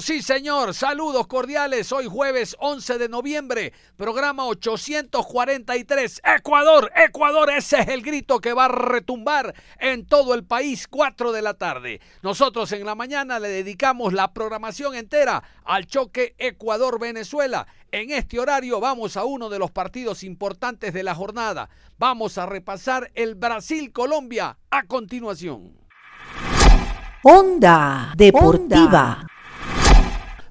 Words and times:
señor, 0.00 0.02
sí, 0.02 0.22
señor. 0.22 0.74
Saludos 0.74 1.26
cordiales. 1.26 1.92
Hoy 1.92 2.06
jueves 2.06 2.56
11 2.58 2.98
de 2.98 3.08
noviembre, 3.08 3.72
programa 3.96 4.46
843. 4.46 6.22
Ecuador, 6.36 6.90
Ecuador, 6.94 7.50
ese 7.50 7.80
es 7.80 7.88
el 7.88 8.02
grito 8.02 8.40
que 8.40 8.52
va 8.52 8.66
a 8.66 8.68
retumbar 8.68 9.54
en 9.78 10.06
todo 10.06 10.34
el 10.34 10.44
país, 10.44 10.86
4 10.88 11.32
de 11.32 11.42
la 11.42 11.54
tarde. 11.54 12.00
Nosotros 12.22 12.72
en 12.72 12.84
la 12.84 12.94
mañana 12.94 13.38
le 13.38 13.48
dedicamos 13.48 14.12
la 14.12 14.32
programación 14.32 14.94
entera 14.94 15.42
al 15.64 15.86
choque 15.86 16.34
Ecuador-Venezuela. 16.38 17.66
En 17.90 18.10
este 18.10 18.38
horario 18.38 18.80
vamos 18.80 19.16
a 19.16 19.24
uno 19.24 19.48
de 19.48 19.58
los 19.58 19.70
partidos 19.70 20.22
importantes 20.22 20.92
de 20.92 21.02
la 21.02 21.14
jornada. 21.14 21.70
Vamos 21.98 22.38
a 22.38 22.46
repasar 22.46 23.10
el 23.14 23.34
Brasil-Colombia 23.34 24.58
a 24.70 24.82
continuación. 24.84 25.72
Onda 27.22 28.12
Deportiva. 28.16 29.26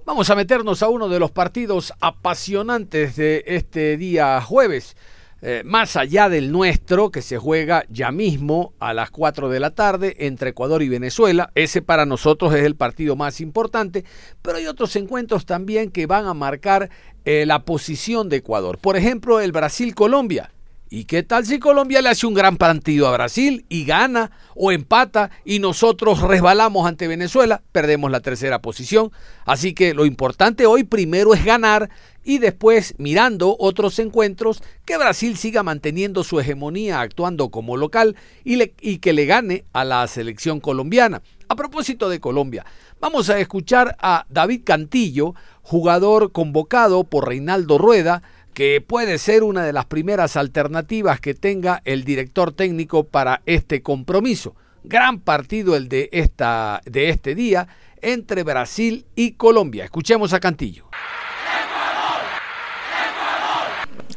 Vamos 0.07 0.29
a 0.29 0.35
meternos 0.35 0.83
a 0.83 0.87
uno 0.87 1.09
de 1.09 1.19
los 1.19 1.31
partidos 1.31 1.91
apasionantes 1.99 3.17
de 3.17 3.43
este 3.45 3.97
día 3.97 4.39
jueves. 4.41 4.95
Eh, 5.41 5.63
más 5.65 5.97
allá 5.97 6.29
del 6.29 6.49
nuestro, 6.49 7.11
que 7.11 7.21
se 7.21 7.37
juega 7.37 7.83
ya 7.89 8.13
mismo 8.13 8.71
a 8.79 8.93
las 8.93 9.11
4 9.11 9.49
de 9.49 9.59
la 9.59 9.71
tarde 9.71 10.15
entre 10.19 10.51
Ecuador 10.51 10.81
y 10.81 10.87
Venezuela. 10.87 11.51
Ese 11.55 11.81
para 11.81 12.05
nosotros 12.05 12.55
es 12.55 12.63
el 12.63 12.77
partido 12.77 13.17
más 13.17 13.41
importante, 13.41 14.05
pero 14.41 14.59
hay 14.59 14.67
otros 14.67 14.95
encuentros 14.95 15.45
también 15.45 15.91
que 15.91 16.05
van 16.05 16.25
a 16.25 16.33
marcar 16.33 16.89
eh, 17.25 17.45
la 17.45 17.65
posición 17.65 18.29
de 18.29 18.37
Ecuador. 18.37 18.77
Por 18.77 18.95
ejemplo, 18.95 19.41
el 19.41 19.51
Brasil-Colombia. 19.51 20.51
¿Y 20.89 21.03
qué 21.03 21.21
tal 21.21 21.45
si 21.45 21.59
Colombia 21.59 22.01
le 22.01 22.09
hace 22.09 22.25
un 22.27 22.33
gran 22.33 22.55
partido 22.55 23.07
a 23.07 23.11
Brasil 23.11 23.65
y 23.67 23.83
gana 23.83 24.31
o 24.55 24.71
empata 24.71 25.31
y 25.43 25.59
nosotros 25.59 26.21
resbalamos 26.21 26.87
ante 26.87 27.09
Venezuela? 27.09 27.61
Perdemos 27.73 28.09
la 28.09 28.21
tercera 28.21 28.61
posición. 28.61 29.11
Así 29.45 29.73
que 29.73 29.93
lo 29.93 30.05
importante 30.05 30.65
hoy 30.65 30.85
primero 30.85 31.33
es 31.33 31.43
ganar 31.43 31.89
y 32.23 32.37
después, 32.37 32.95
mirando 32.97 33.57
otros 33.59 33.99
encuentros, 33.99 34.63
que 34.85 34.97
Brasil 34.97 35.35
siga 35.37 35.61
manteniendo 35.61 36.23
su 36.23 36.39
hegemonía 36.39 37.01
actuando 37.01 37.49
como 37.49 37.75
local 37.75 38.15
y, 38.45 38.61
y 38.79 38.99
que 38.99 39.11
le 39.11 39.25
gane 39.25 39.65
a 39.73 39.83
la 39.83 40.07
selección 40.07 40.61
colombiana. 40.61 41.21
A 41.49 41.55
propósito 41.55 42.09
de 42.09 42.19
Colombia, 42.19 42.65
vamos 42.99 43.29
a 43.29 43.39
escuchar 43.39 43.95
a 43.99 44.25
David 44.29 44.61
Cantillo, 44.65 45.35
jugador 45.61 46.31
convocado 46.31 47.05
por 47.05 47.27
Reinaldo 47.27 47.77
Rueda, 47.77 48.23
que 48.57 48.81
puede 48.81 49.19
ser 49.19 49.43
una 49.43 49.63
de 49.63 49.71
las 49.71 49.85
primeras 49.85 50.35
alternativas 50.35 51.21
que 51.21 51.35
tenga 51.35 51.83
el 51.85 52.03
director 52.03 52.51
técnico 52.51 53.03
para 53.03 53.43
este 53.45 53.83
compromiso. 53.83 54.55
Gran 54.83 55.19
partido 55.19 55.75
el 55.75 55.87
de, 55.89 56.09
esta, 56.11 56.81
de 56.83 57.09
este 57.09 57.35
día 57.35 57.67
entre 58.01 58.41
Brasil 58.41 59.05
y 59.15 59.33
Colombia. 59.33 59.83
Escuchemos 59.83 60.33
a 60.33 60.39
Cantillo. 60.39 60.87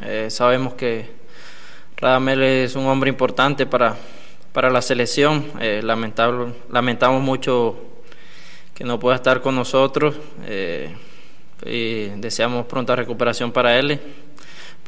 Eh, 0.05 0.29
sabemos 0.31 0.73
que 0.73 1.05
Radamel 1.99 2.43
es 2.43 2.77
un 2.77 2.87
hombre 2.87 3.11
importante 3.11 3.67
para, 3.67 3.95
para 4.55 4.71
la 4.71 4.81
selección. 4.81 5.53
Eh, 5.61 5.83
lamentamos 5.83 7.23
mucho 7.23 7.79
que 8.73 8.85
no 8.85 8.99
pueda 8.99 9.17
estar 9.17 9.43
con 9.43 9.55
nosotros 9.55 10.17
eh, 10.47 10.97
y 11.67 12.07
deseamos 12.19 12.65
pronta 12.65 12.97
recuperación 12.97 13.53
para 13.53 13.79
él 13.79 14.01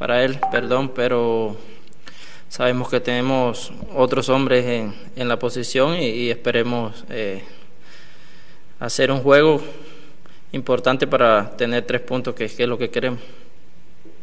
para 0.03 0.25
él, 0.25 0.37
perdón, 0.51 0.91
pero 0.93 1.55
sabemos 2.49 2.91
que 2.91 2.99
tenemos 2.99 3.73
otros 3.95 4.29
hombres 4.31 4.67
en, 4.67 4.93
en 5.15 5.29
la 5.29 5.39
posición 5.39 5.95
y, 5.95 6.29
esperemos 6.29 7.07
eh, 7.09 7.45
hacer 8.81 9.13
un 9.13 9.21
juego 9.21 9.61
importante 10.51 11.07
para 11.07 11.57
tener 11.57 11.85
tres 11.85 12.01
puntos, 12.01 12.35
que, 12.35 12.47
es 12.47 12.59
lo 12.67 12.77
que 12.77 12.91
queremos. 12.91 13.21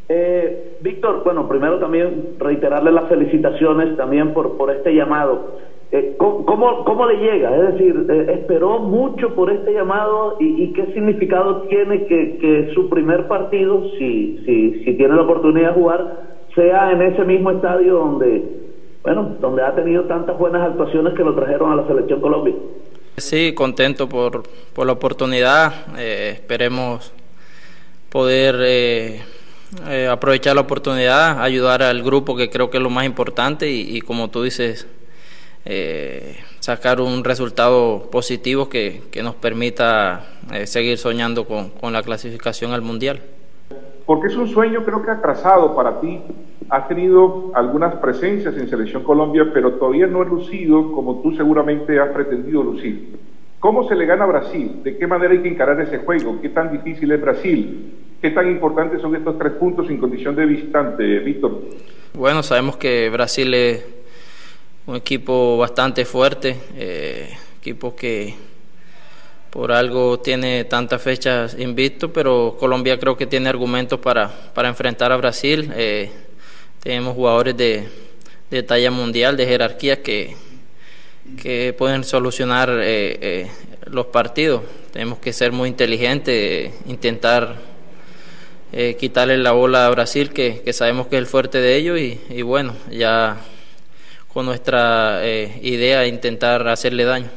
Eh, 0.09 0.75
Víctor, 0.81 1.23
bueno, 1.23 1.47
primero 1.47 1.79
también 1.79 2.35
reiterarle 2.37 2.91
las 2.91 3.07
felicitaciones 3.07 3.95
también 3.95 4.33
por, 4.33 4.57
por 4.57 4.71
este 4.71 4.93
llamado. 4.93 5.61
Eh, 5.91 6.15
¿cómo, 6.19 6.85
¿cómo, 6.85 7.07
le 7.07 7.17
llega? 7.17 7.55
Es 7.55 7.73
decir, 7.73 8.05
eh, 8.09 8.33
¿esperó 8.39 8.77
mucho 8.77 9.33
por 9.33 9.51
este 9.51 9.73
llamado 9.73 10.37
y, 10.39 10.71
qué 10.73 10.85
significado 10.93 11.63
tiene 11.63 12.05
que, 12.05 12.37
que, 12.37 12.71
su 12.75 12.89
primer 12.89 13.27
partido, 13.27 13.89
si, 13.97 14.39
si, 14.45 14.83
si 14.83 14.93
tiene 14.93 15.15
la 15.15 15.23
oportunidad 15.23 15.69
de 15.69 15.73
jugar, 15.73 16.17
sea 16.53 16.91
en 16.91 17.01
ese 17.01 17.23
mismo 17.23 17.49
estadio 17.49 17.95
donde, 17.95 18.43
bueno, 19.01 19.35
donde 19.41 19.63
ha 19.63 19.73
tenido 19.73 20.03
tantas 20.03 20.37
buenas 20.37 20.61
actuaciones 20.69 21.15
que 21.15 21.23
lo 21.23 21.33
trajeron 21.33 21.71
a 21.71 21.77
la 21.77 21.87
selección 21.87 22.21
Colombia? 22.21 22.53
Sí, 23.17 23.53
contento 23.55 24.07
por, 24.07 24.43
por 24.73 24.85
la 24.85 24.93
oportunidad. 24.93 25.73
Eh, 25.97 26.33
esperemos 26.35 27.11
poder 28.09 28.55
eh, 28.61 29.21
aprovechar 30.07 30.53
la 30.53 30.61
oportunidad, 30.61 31.41
ayudar 31.41 31.81
al 31.81 32.03
grupo, 32.03 32.35
que 32.35 32.51
creo 32.51 32.69
que 32.69 32.77
es 32.77 32.83
lo 32.83 32.91
más 32.91 33.07
importante, 33.07 33.71
y, 33.71 33.97
y 33.97 34.01
como 34.01 34.29
tú 34.29 34.43
dices, 34.43 34.87
eh, 35.71 36.35
sacar 36.59 36.99
un 36.99 37.23
resultado 37.23 38.09
positivo 38.11 38.69
que, 38.69 39.03
nos 39.23 39.35
permita 39.35 40.25
eh, 40.51 40.65
seguir 40.65 40.97
soñando 40.97 41.45
con, 41.45 41.69
con, 41.69 41.93
la 41.93 42.01
clasificación 42.01 42.71
al 42.71 42.81
Mundial. 42.81 43.21
Porque 44.07 44.27
es 44.27 44.35
un 44.35 44.47
sueño 44.47 44.83
creo 44.83 45.03
que 45.03 45.11
atrasado 45.11 45.75
para 45.75 46.01
ti. 46.01 46.21
Has 46.69 46.87
tenido 46.87 47.51
algunas 47.53 47.95
presencias 47.97 48.55
en 48.55 48.67
Selección 48.67 49.03
Colombia, 49.03 49.51
pero 49.53 49.73
todavía 49.73 50.07
no 50.07 50.23
has 50.23 50.27
lucido 50.27 50.91
como 50.91 51.21
tú 51.21 51.35
seguramente 51.35 51.99
has 51.99 52.09
pretendido 52.09 52.63
lucir. 52.63 53.19
¿Cómo 53.59 53.87
se 53.87 53.93
le 53.93 54.07
gana 54.07 54.23
a 54.23 54.27
Brasil? 54.27 54.81
¿De 54.83 54.97
qué 54.97 55.05
manera 55.05 55.33
hay 55.33 55.41
que 55.43 55.49
encarar 55.49 55.79
ese 55.81 55.99
juego? 55.99 56.39
¿Qué 56.41 56.49
tan 56.49 56.71
difícil 56.71 57.11
es 57.11 57.21
Brasil? 57.21 57.93
¿Qué 58.19 58.31
tan 58.31 58.49
importantes 58.49 59.01
son 59.01 59.15
estos 59.15 59.37
tres 59.37 59.53
puntos 59.53 59.87
en 59.89 59.97
condición 59.97 60.35
de 60.35 60.45
visitante, 60.45 61.19
Víctor? 61.19 61.61
Bueno, 62.13 62.41
sabemos 62.41 62.77
que 62.77 63.09
Brasil 63.09 63.53
es 63.53 63.98
un 64.89 64.95
equipo 64.95 65.55
bastante 65.55 66.03
fuerte, 66.03 66.57
eh, 66.75 67.29
equipo 67.59 67.95
que 67.95 68.33
por 69.51 69.71
algo 69.71 70.19
tiene 70.19 70.63
tantas 70.63 70.99
fechas 70.99 71.55
invicto, 71.59 72.11
pero 72.11 72.57
Colombia 72.59 72.99
creo 72.99 73.15
que 73.15 73.27
tiene 73.27 73.49
argumentos 73.49 73.99
para, 73.99 74.29
para 74.55 74.67
enfrentar 74.67 75.11
a 75.11 75.17
Brasil. 75.17 75.71
Eh, 75.75 76.09
tenemos 76.81 77.13
jugadores 77.13 77.55
de, 77.55 77.87
de, 78.49 78.63
talla 78.63 78.89
mundial, 78.89 79.37
de 79.37 79.45
jerarquía 79.45 80.01
que, 80.01 80.35
que 81.39 81.75
pueden 81.77 82.03
solucionar 82.03 82.71
eh, 82.81 83.47
los 83.85 84.07
partidos. 84.07 84.63
Tenemos 84.91 85.19
que 85.19 85.33
ser 85.33 85.51
muy 85.51 85.69
inteligentes, 85.69 86.73
intentar 86.87 87.57
quitarle 88.99 89.37
la 89.37 89.51
bola 89.51 89.85
a 89.85 89.89
Brasil, 89.91 90.31
que, 90.31 90.61
que, 90.65 90.73
sabemos 90.73 91.07
que 91.07 91.15
es 91.15 91.19
el 91.19 91.27
fuerte 91.27 91.59
de 91.59 91.75
ellos, 91.75 91.99
y 91.99 92.41
bueno, 92.43 92.75
ya 92.91 93.39
con 94.33 94.45
nuestra 94.45 95.25
eh, 95.25 95.59
idea 95.63 96.01
de 96.01 96.07
intentar 96.07 96.67
hacerle 96.67 97.03
daño. 97.03 97.27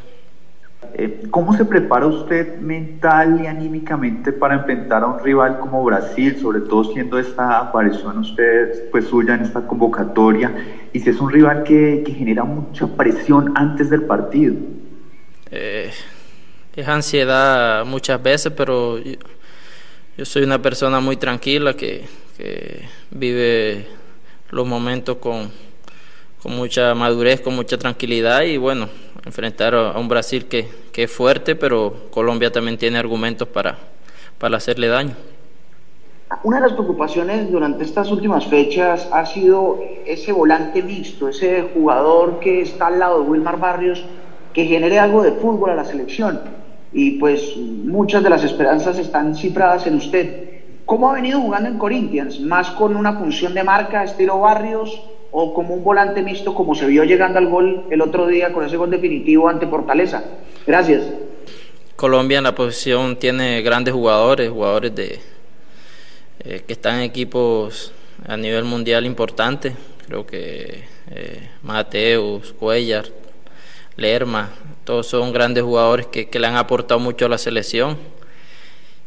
Eh, 0.94 1.22
¿Cómo 1.30 1.56
se 1.56 1.64
prepara 1.64 2.06
usted 2.06 2.58
mental 2.58 3.40
y 3.42 3.46
anímicamente 3.46 4.30
para 4.32 4.56
enfrentar 4.56 5.02
a 5.02 5.06
un 5.06 5.24
rival 5.24 5.58
como 5.58 5.82
Brasil, 5.84 6.36
sobre 6.40 6.60
todo 6.60 6.84
siendo 6.84 7.18
esta 7.18 7.58
aparición 7.58 8.18
usted 8.18 8.90
pues 8.90 9.06
suya 9.06 9.34
en 9.34 9.42
esta 9.42 9.66
convocatoria, 9.66 10.52
y 10.92 11.00
si 11.00 11.08
es 11.08 11.18
un 11.18 11.30
rival 11.30 11.62
que, 11.62 12.04
genera 12.06 12.44
mucha 12.44 12.86
presión 12.86 13.52
antes 13.54 13.88
del 13.88 14.02
partido? 14.02 14.54
Eh, 15.50 15.90
es 16.76 16.88
ansiedad 16.88 17.86
muchas 17.86 18.22
veces, 18.22 18.52
pero 18.54 18.98
yo, 18.98 20.24
soy 20.24 20.42
una 20.42 20.60
persona 20.60 21.00
muy 21.00 21.16
tranquila 21.16 21.74
que 21.74 22.04
vive 23.10 23.86
los 24.50 24.66
momentos 24.66 25.16
con, 25.16 25.50
con 26.42 26.56
mucha 26.56 26.94
madurez, 26.94 27.40
con 27.40 27.54
mucha 27.54 27.78
tranquilidad 27.78 28.42
y 28.42 28.56
bueno, 28.56 28.88
enfrentar 29.24 29.74
a 29.74 29.98
un 29.98 30.08
Brasil 30.08 30.46
que, 30.46 30.68
que 30.92 31.04
es 31.04 31.10
fuerte, 31.10 31.54
pero 31.54 32.08
Colombia 32.10 32.50
también 32.50 32.76
tiene 32.76 32.98
argumentos 32.98 33.46
para, 33.48 33.78
para 34.38 34.56
hacerle 34.56 34.88
daño. 34.88 35.14
Una 36.44 36.56
de 36.56 36.62
las 36.62 36.72
preocupaciones 36.72 37.50
durante 37.52 37.84
estas 37.84 38.10
últimas 38.10 38.46
fechas 38.46 39.08
ha 39.12 39.24
sido 39.26 39.78
ese 40.06 40.32
volante 40.32 40.82
mixto, 40.82 41.28
ese 41.28 41.70
jugador 41.74 42.40
que 42.40 42.62
está 42.62 42.86
al 42.88 42.98
lado 42.98 43.22
de 43.22 43.28
Wilmar 43.28 43.60
Barrios, 43.60 44.02
que 44.52 44.64
genere 44.64 44.98
algo 44.98 45.22
de 45.22 45.32
fútbol 45.32 45.70
a 45.70 45.74
la 45.74 45.84
selección. 45.84 46.40
Y 46.92 47.12
pues 47.18 47.56
muchas 47.56 48.22
de 48.22 48.30
las 48.30 48.42
esperanzas 48.42 48.98
están 48.98 49.36
cifradas 49.36 49.86
en 49.86 49.96
usted. 49.96 50.48
¿Cómo 50.86 51.10
ha 51.10 51.14
venido 51.14 51.40
jugando 51.40 51.68
en 51.68 51.78
Corinthians? 51.78 52.40
¿Más 52.40 52.70
con 52.70 52.96
una 52.96 53.12
función 53.12 53.54
de 53.54 53.62
marca, 53.62 54.02
estilo 54.02 54.40
Barrios? 54.40 55.00
O 55.32 55.54
como 55.54 55.74
un 55.74 55.82
volante 55.82 56.22
mixto 56.22 56.54
como 56.54 56.74
se 56.74 56.86
vio 56.86 57.04
llegando 57.04 57.38
al 57.38 57.48
gol 57.48 57.84
el 57.90 58.00
otro 58.02 58.26
día 58.26 58.52
con 58.52 58.64
ese 58.64 58.76
gol 58.76 58.90
definitivo 58.90 59.48
ante 59.48 59.66
Fortaleza. 59.66 60.22
Gracias. 60.66 61.02
Colombia 61.96 62.38
en 62.38 62.44
la 62.44 62.54
posición 62.54 63.16
tiene 63.16 63.62
grandes 63.62 63.94
jugadores, 63.94 64.50
jugadores 64.50 64.94
de 64.94 65.20
eh, 66.44 66.62
que 66.66 66.72
están 66.72 66.96
en 66.96 67.02
equipos 67.02 67.92
a 68.26 68.36
nivel 68.36 68.64
mundial 68.64 69.06
importantes. 69.06 69.74
Creo 70.06 70.26
que 70.26 70.84
eh, 71.10 71.48
Mateus, 71.62 72.52
Cuellar, 72.52 73.06
Lerma, 73.96 74.50
todos 74.84 75.06
son 75.06 75.32
grandes 75.32 75.62
jugadores 75.62 76.06
que, 76.06 76.28
que, 76.28 76.38
le 76.38 76.46
han 76.46 76.56
aportado 76.56 77.00
mucho 77.00 77.26
a 77.26 77.28
la 77.28 77.38
selección. 77.38 77.96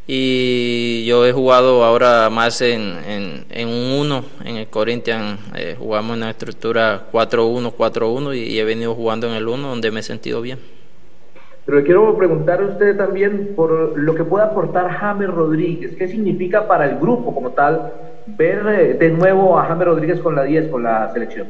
Y 0.07 1.03
yo 1.05 1.25
he 1.25 1.31
jugado 1.31 1.83
ahora 1.83 2.29
más 2.29 2.61
en, 2.61 3.45
en, 3.49 3.67
un 3.67 3.99
1, 4.01 4.25
en 4.45 4.57
el 4.57 4.67
Corinthians 4.67 5.39
eh, 5.55 5.75
jugamos 5.77 6.11
en 6.15 6.23
una 6.23 6.29
estructura 6.29 7.07
4-1, 7.11 7.73
4-1 7.75 8.37
y, 8.37 8.59
he 8.59 8.63
venido 8.63 8.93
jugando 8.93 9.27
en 9.27 9.33
el 9.33 9.47
1 9.47 9.67
donde 9.67 9.89
me 9.89 10.01
he 10.01 10.03
sentido 10.03 10.41
bien. 10.41 10.59
Pero 11.65 11.79
le 11.79 11.83
quiero 11.83 12.15
preguntar 12.15 12.61
a 12.61 12.65
usted 12.65 12.95
también 12.95 13.53
por 13.55 13.97
lo 13.97 14.13
que 14.13 14.23
puede 14.23 14.45
aportar 14.45 14.91
James 14.91 15.27
Rodríguez, 15.27 15.95
¿qué 15.97 16.07
significa 16.07 16.67
para 16.67 16.85
el 16.85 16.99
grupo 16.99 17.33
como 17.33 17.51
tal 17.51 17.91
ver 18.27 18.67
eh, 18.67 18.93
de 18.93 19.09
nuevo 19.09 19.57
a 19.57 19.65
James 19.65 19.87
Rodríguez 19.87 20.19
con 20.19 20.35
la 20.35 20.43
10, 20.43 20.67
con 20.69 20.83
la 20.83 21.11
selección? 21.11 21.47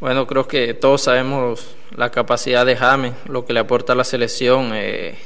Bueno, 0.00 0.26
creo 0.26 0.48
que 0.48 0.72
todos 0.72 1.02
sabemos 1.02 1.76
la 1.94 2.10
capacidad 2.10 2.64
de 2.64 2.76
James, 2.76 3.12
lo 3.28 3.44
que 3.44 3.52
le 3.52 3.60
aporta 3.60 3.92
a 3.92 3.96
la 3.96 4.04
selección. 4.04 4.70
Eh, 4.72 5.16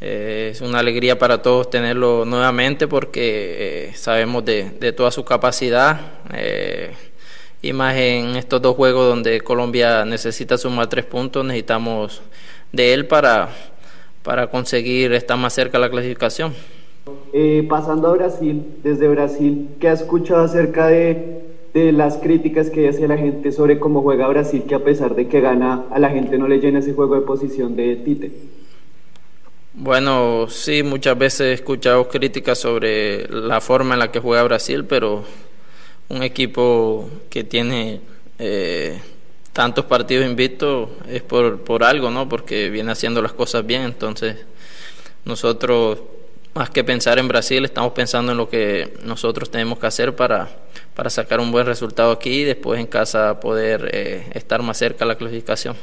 eh, 0.00 0.48
es 0.52 0.62
una 0.62 0.78
alegría 0.78 1.18
para 1.18 1.42
todos 1.42 1.68
tenerlo 1.68 2.24
nuevamente 2.24 2.88
porque 2.88 3.88
eh, 3.90 3.92
sabemos 3.94 4.42
de, 4.46 4.92
toda 4.96 5.10
su 5.10 5.26
capacidad 5.26 6.00
eh, 6.34 6.92
y 7.60 7.74
más 7.74 7.94
en 7.96 8.34
estos 8.36 8.62
dos 8.62 8.76
juegos 8.76 9.08
donde 9.08 9.42
Colombia 9.42 10.06
necesita 10.06 10.56
sumar 10.56 10.86
tres 10.86 11.04
puntos, 11.04 11.44
necesitamos 11.44 12.22
de 12.72 12.94
él 12.94 13.06
para, 13.06 13.50
para 14.22 14.46
conseguir 14.46 15.12
estar 15.12 15.36
más 15.36 15.52
cerca 15.52 15.76
de 15.76 15.82
la 15.82 15.90
clasificación. 15.90 16.54
pasando 17.68 18.08
a 18.08 18.12
Brasil, 18.12 18.64
desde 18.82 19.06
Brasil, 19.06 19.68
¿qué 19.80 19.88
ha 19.88 19.92
escuchado 19.92 20.44
acerca 20.44 20.86
de, 20.86 21.42
de 21.74 21.92
las 21.92 22.16
críticas 22.16 22.70
que 22.70 22.88
hace 22.88 23.06
la 23.06 23.18
gente 23.18 23.52
sobre 23.52 23.78
cómo 23.78 24.00
juega 24.00 24.28
Brasil, 24.28 24.64
que 24.66 24.74
a 24.74 24.82
pesar 24.82 25.14
de 25.14 25.28
que 25.28 25.42
gana, 25.42 25.84
a 25.90 25.98
la 25.98 26.08
gente 26.08 26.38
no 26.38 26.48
le 26.48 26.58
llena 26.58 26.78
ese 26.78 26.94
juego 26.94 27.16
de 27.16 27.20
posición 27.20 27.76
de 27.76 27.96
Tite? 27.96 28.59
Bueno, 29.82 30.46
sí, 30.50 30.82
muchas 30.82 31.16
veces 31.16 31.40
he 31.40 31.52
escuchado 31.54 32.06
críticas 32.06 32.58
sobre 32.58 33.26
la 33.30 33.62
forma 33.62 33.94
en 33.94 34.00
la 34.00 34.12
que 34.12 34.20
juega 34.20 34.42
Brasil, 34.42 34.84
pero 34.84 35.24
un 36.10 36.22
equipo 36.22 37.08
que 37.30 37.44
tiene 37.44 38.02
eh, 38.38 39.00
tantos 39.54 39.86
partidos 39.86 40.26
invictos 40.26 40.90
es 41.08 41.22
por, 41.22 41.62
por 41.62 41.82
algo, 41.82 42.10
¿no? 42.10 42.28
Porque 42.28 42.68
viene 42.68 42.92
haciendo 42.92 43.22
las 43.22 43.32
cosas 43.32 43.64
bien. 43.64 43.80
Entonces, 43.80 44.36
nosotros, 45.24 46.00
más 46.52 46.68
que 46.68 46.84
pensar 46.84 47.18
en 47.18 47.28
Brasil, 47.28 47.64
estamos 47.64 47.92
pensando 47.94 48.32
en 48.32 48.36
lo 48.36 48.50
que 48.50 48.98
nosotros 49.02 49.50
tenemos 49.50 49.78
que 49.78 49.86
hacer 49.86 50.14
para, 50.14 50.50
para 50.94 51.08
sacar 51.08 51.40
un 51.40 51.50
buen 51.50 51.64
resultado 51.64 52.12
aquí 52.12 52.40
y 52.40 52.44
después 52.44 52.78
en 52.78 52.86
casa 52.86 53.40
poder 53.40 53.88
eh, 53.94 54.26
estar 54.34 54.60
más 54.62 54.76
cerca 54.76 55.06
de 55.06 55.08
la 55.08 55.14
clasificación. 55.14 55.74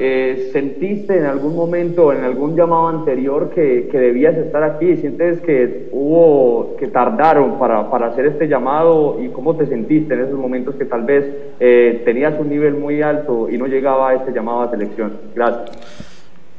Eh, 0.00 0.50
¿Sentiste 0.52 1.16
en 1.18 1.24
algún 1.24 1.56
momento, 1.56 2.12
en 2.12 2.24
algún 2.24 2.56
llamado 2.56 2.88
anterior, 2.88 3.50
que, 3.54 3.88
debías 3.92 4.36
estar 4.36 4.62
aquí? 4.62 4.96
¿Sientes 4.96 5.40
que 5.40 5.88
hubo, 5.92 6.76
que 6.78 6.88
tardaron 6.88 7.58
para, 7.58 7.80
hacer 8.06 8.26
este 8.26 8.48
llamado? 8.48 9.18
¿Y 9.22 9.28
cómo 9.28 9.56
te 9.56 9.66
sentiste 9.66 10.14
en 10.14 10.20
esos 10.20 10.38
momentos 10.38 10.74
que 10.76 10.84
tal 10.84 11.04
vez 11.04 11.24
eh, 11.60 12.02
tenías 12.04 12.38
un 12.38 12.48
nivel 12.48 12.74
muy 12.74 13.02
alto 13.02 13.48
y 13.50 13.58
no 13.58 13.66
llegaba 13.66 14.10
a 14.10 14.14
ese 14.14 14.32
llamado 14.32 14.62
a 14.62 14.70
selección? 14.70 15.12
Gracias. 15.34 15.70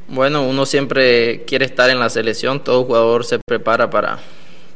Bueno, 0.08 0.46
uno 0.48 0.66
siempre 0.66 1.44
quiere 1.46 1.64
estar 1.64 1.88
en 1.88 2.00
la 2.00 2.10
selección, 2.10 2.62
todo 2.64 2.84
jugador 2.84 3.24
se 3.24 3.38
prepara 3.46 3.88
para, 3.90 4.18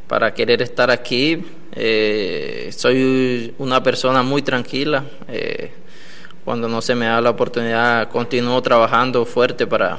para 0.06 0.32
querer 0.32 0.62
estar 0.62 0.90
aquí. 0.90 1.44
Eh, 1.76 2.70
soy 2.70 3.52
una 3.58 3.82
persona 3.82 4.22
muy 4.22 4.42
tranquila 4.42 5.04
cuando 6.44 6.68
no 6.68 6.82
se 6.82 6.94
me 6.94 7.06
da 7.06 7.20
la 7.20 7.30
oportunidad, 7.30 8.10
continúo 8.10 8.60
trabajando 8.60 9.24
fuerte 9.24 9.66
para, 9.66 9.98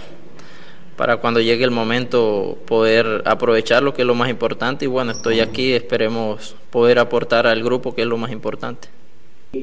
para 0.96 1.18
cuando 1.18 1.42
llegue 1.42 1.64
el 1.64 1.72
momento 1.72 2.58
poder 2.66 3.24
aprovechar 3.26 3.82
lo 3.82 3.94
que 3.94 4.04
es 4.04 4.08
lo 4.08 4.14
más 4.14 4.30
importante. 4.30 4.86
Y 4.86 4.88
bueno, 4.88 5.12
estoy 5.12 5.40
aquí, 5.40 5.74
esperemos 5.74 6.56
poder 6.70 7.00
aportar 7.00 7.48
al 7.48 7.64
grupo, 7.64 7.96
que 7.96 8.04
es 8.04 8.08
lo 8.08 8.18
más 8.18 8.32
importante. 8.32 8.90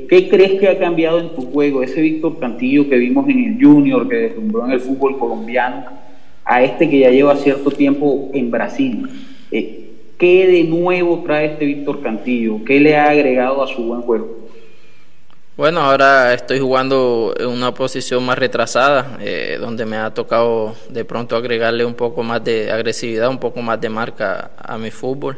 ¿Qué 0.08 0.28
crees 0.28 0.58
que 0.58 0.68
ha 0.68 0.78
cambiado 0.78 1.20
en 1.20 1.34
tu 1.34 1.42
juego? 1.52 1.82
Ese 1.82 2.00
Víctor 2.00 2.38
Cantillo 2.40 2.88
que 2.88 2.96
vimos 2.96 3.28
en 3.28 3.44
el 3.44 3.64
Junior, 3.64 4.08
que 4.08 4.16
deslumbró 4.16 4.64
en 4.64 4.72
el 4.72 4.80
fútbol 4.80 5.18
colombiano, 5.18 5.84
a 6.44 6.64
este 6.64 6.90
que 6.90 6.98
ya 6.98 7.10
lleva 7.10 7.36
cierto 7.36 7.70
tiempo 7.70 8.30
en 8.32 8.50
Brasil. 8.50 9.08
Eh, 9.52 9.90
¿Qué 10.18 10.46
de 10.46 10.64
nuevo 10.64 11.22
trae 11.24 11.46
este 11.46 11.64
Víctor 11.64 12.00
Cantillo? 12.00 12.64
¿Qué 12.64 12.80
le 12.80 12.96
ha 12.96 13.10
agregado 13.10 13.62
a 13.62 13.66
su 13.66 13.82
buen 13.82 14.02
juego? 14.02 14.41
Bueno, 15.54 15.80
ahora 15.80 16.32
estoy 16.32 16.60
jugando 16.60 17.34
en 17.38 17.46
una 17.46 17.74
posición 17.74 18.24
más 18.24 18.38
retrasada, 18.38 19.18
eh, 19.20 19.58
donde 19.60 19.84
me 19.84 19.98
ha 19.98 20.08
tocado 20.14 20.74
de 20.88 21.04
pronto 21.04 21.36
agregarle 21.36 21.84
un 21.84 21.92
poco 21.92 22.22
más 22.22 22.42
de 22.42 22.72
agresividad, 22.72 23.28
un 23.28 23.36
poco 23.38 23.60
más 23.60 23.78
de 23.78 23.90
marca 23.90 24.52
a 24.56 24.78
mi 24.78 24.90
fútbol, 24.90 25.36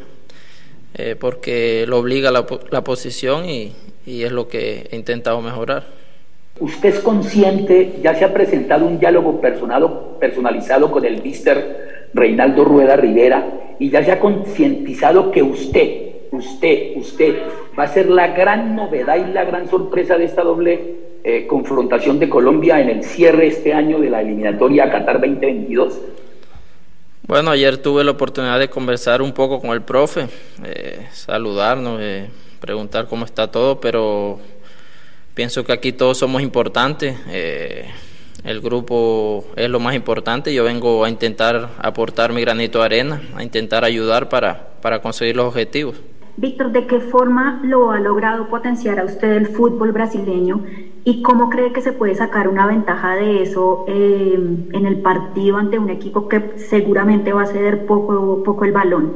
eh, 0.95 1.17
porque 1.19 1.85
lo 1.89 1.99
obliga 1.99 2.31
la, 2.31 2.47
la 2.71 2.85
posición 2.85 3.49
y, 3.49 3.73
y 4.07 4.23
es 4.23 4.31
lo 4.31 4.47
que 4.47 4.87
he 4.89 4.95
intentado 4.95 5.41
mejorar. 5.41 5.83
¿Usted 6.61 6.91
es 6.91 7.01
consciente, 7.01 7.99
ya 8.01 8.15
se 8.15 8.25
ha 8.25 8.33
presentado 8.33 8.87
un 8.87 9.01
diálogo 9.01 9.41
personal, 9.41 9.91
personalizado 10.21 10.93
con 10.93 11.05
el 11.05 11.25
mister 11.25 12.09
Reinaldo 12.15 12.65
Rueda 12.65 12.95
Rivera 12.95 13.45
y 13.81 13.91
ya 13.91 14.05
se 14.05 14.13
ha 14.13 14.21
concientizado 14.21 15.33
que 15.33 15.43
usted 15.43 16.05
usted, 16.37 16.97
usted, 16.97 17.37
va 17.79 17.85
a 17.85 17.89
ser 17.89 18.09
la 18.09 18.29
gran 18.29 18.77
novedad 18.77 19.17
y 19.17 19.33
la 19.33 19.45
gran 19.45 19.69
sorpresa 19.69 20.17
de 20.17 20.25
esta 20.25 20.43
doble 20.43 21.05
eh, 21.25 21.47
confrontación 21.47 22.19
de 22.19 22.29
Colombia 22.29 22.81
en 22.81 22.91
el 22.91 23.05
cierre 23.05 23.47
este 23.47 23.73
año 23.73 23.99
de 23.99 24.11
la 24.11 24.21
eliminatoria 24.21 24.91
Qatar 24.91 25.21
2022? 25.21 25.99
Bueno, 27.27 27.51
ayer 27.51 27.79
tuve 27.79 28.05
la 28.05 28.11
oportunidad 28.11 28.59
de 28.59 28.69
conversar 28.69 29.23
un 29.23 29.33
poco 29.33 29.61
con 29.61 29.71
el 29.71 29.83
profe, 29.83 30.27
eh, 30.63 31.07
saludarnos, 31.13 31.99
eh, 32.01 32.29
preguntar 32.61 33.07
cómo 33.09 33.25
está 33.25 33.51
todo, 33.51 33.81
pero 33.81 34.39
pienso 35.33 35.65
que 35.65 35.73
aquí 35.73 35.93
todos 35.93 36.19
somos 36.19 36.43
importantes. 36.43 37.17
el 38.45 38.61
grupo 38.61 39.47
es 39.57 39.71
lo 39.71 39.81
más 39.81 39.95
importante. 39.95 40.53
Yo 40.53 40.65
vengo 40.65 41.03
a 41.03 41.09
intentar 41.09 41.71
aportar 41.79 42.35
mi 42.35 42.43
granito 42.43 42.81
de 42.81 42.85
arena, 42.85 43.23
a 43.35 43.43
intentar 43.43 43.85
ayudar 43.85 44.29
para, 44.29 44.69
para 44.83 45.01
conseguir 45.01 45.37
los 45.37 45.47
objetivos. 45.47 45.97
Víctor, 46.37 46.73
¿de 46.73 46.87
qué 46.87 46.99
forma 46.99 47.61
lo 47.63 47.93
ha 47.93 48.01
logrado 48.01 48.49
potenciar 48.49 48.99
a 48.99 49.05
usted 49.05 49.33
el 49.35 49.47
fútbol 49.47 49.93
brasileño 49.93 50.65
y 51.05 51.23
cómo 51.23 51.49
cree 51.49 51.73
que 51.73 51.81
se 51.81 51.93
puede 51.93 52.15
sacar 52.17 52.49
una 52.49 52.67
ventaja 52.67 53.15
de 53.15 53.43
eso 53.43 53.85
eh, 53.87 54.35
en 54.73 54.87
el 54.87 55.01
partido 55.01 55.59
ante 55.59 55.79
un 55.79 55.91
equipo 55.91 56.29
que 56.29 56.55
seguramente 56.57 57.33
va 57.33 57.43
a 57.43 57.47
ceder 57.47 57.87
poco, 57.87 58.43
poco 58.43 58.65
el 58.65 58.73
balón? 58.73 59.13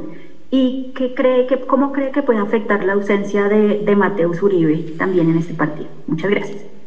¿Y 0.51 0.93
qué 0.95 1.15
cree 1.15 1.47
que, 1.47 1.61
cómo 1.61 1.93
cree 1.93 2.13
que 2.13 2.23
puede 2.23 2.39
afectar 2.39 2.85
la 2.85 2.93
ausencia 2.93 3.49
de, 3.49 3.81
de 3.85 3.97
Mateus 3.97 4.41
Uribe 4.41 4.95
también 4.97 5.29
en 5.29 5.39
este 5.39 5.55
partido? 5.55 5.89
Muchas 6.07 6.31
gracias. 6.31 6.78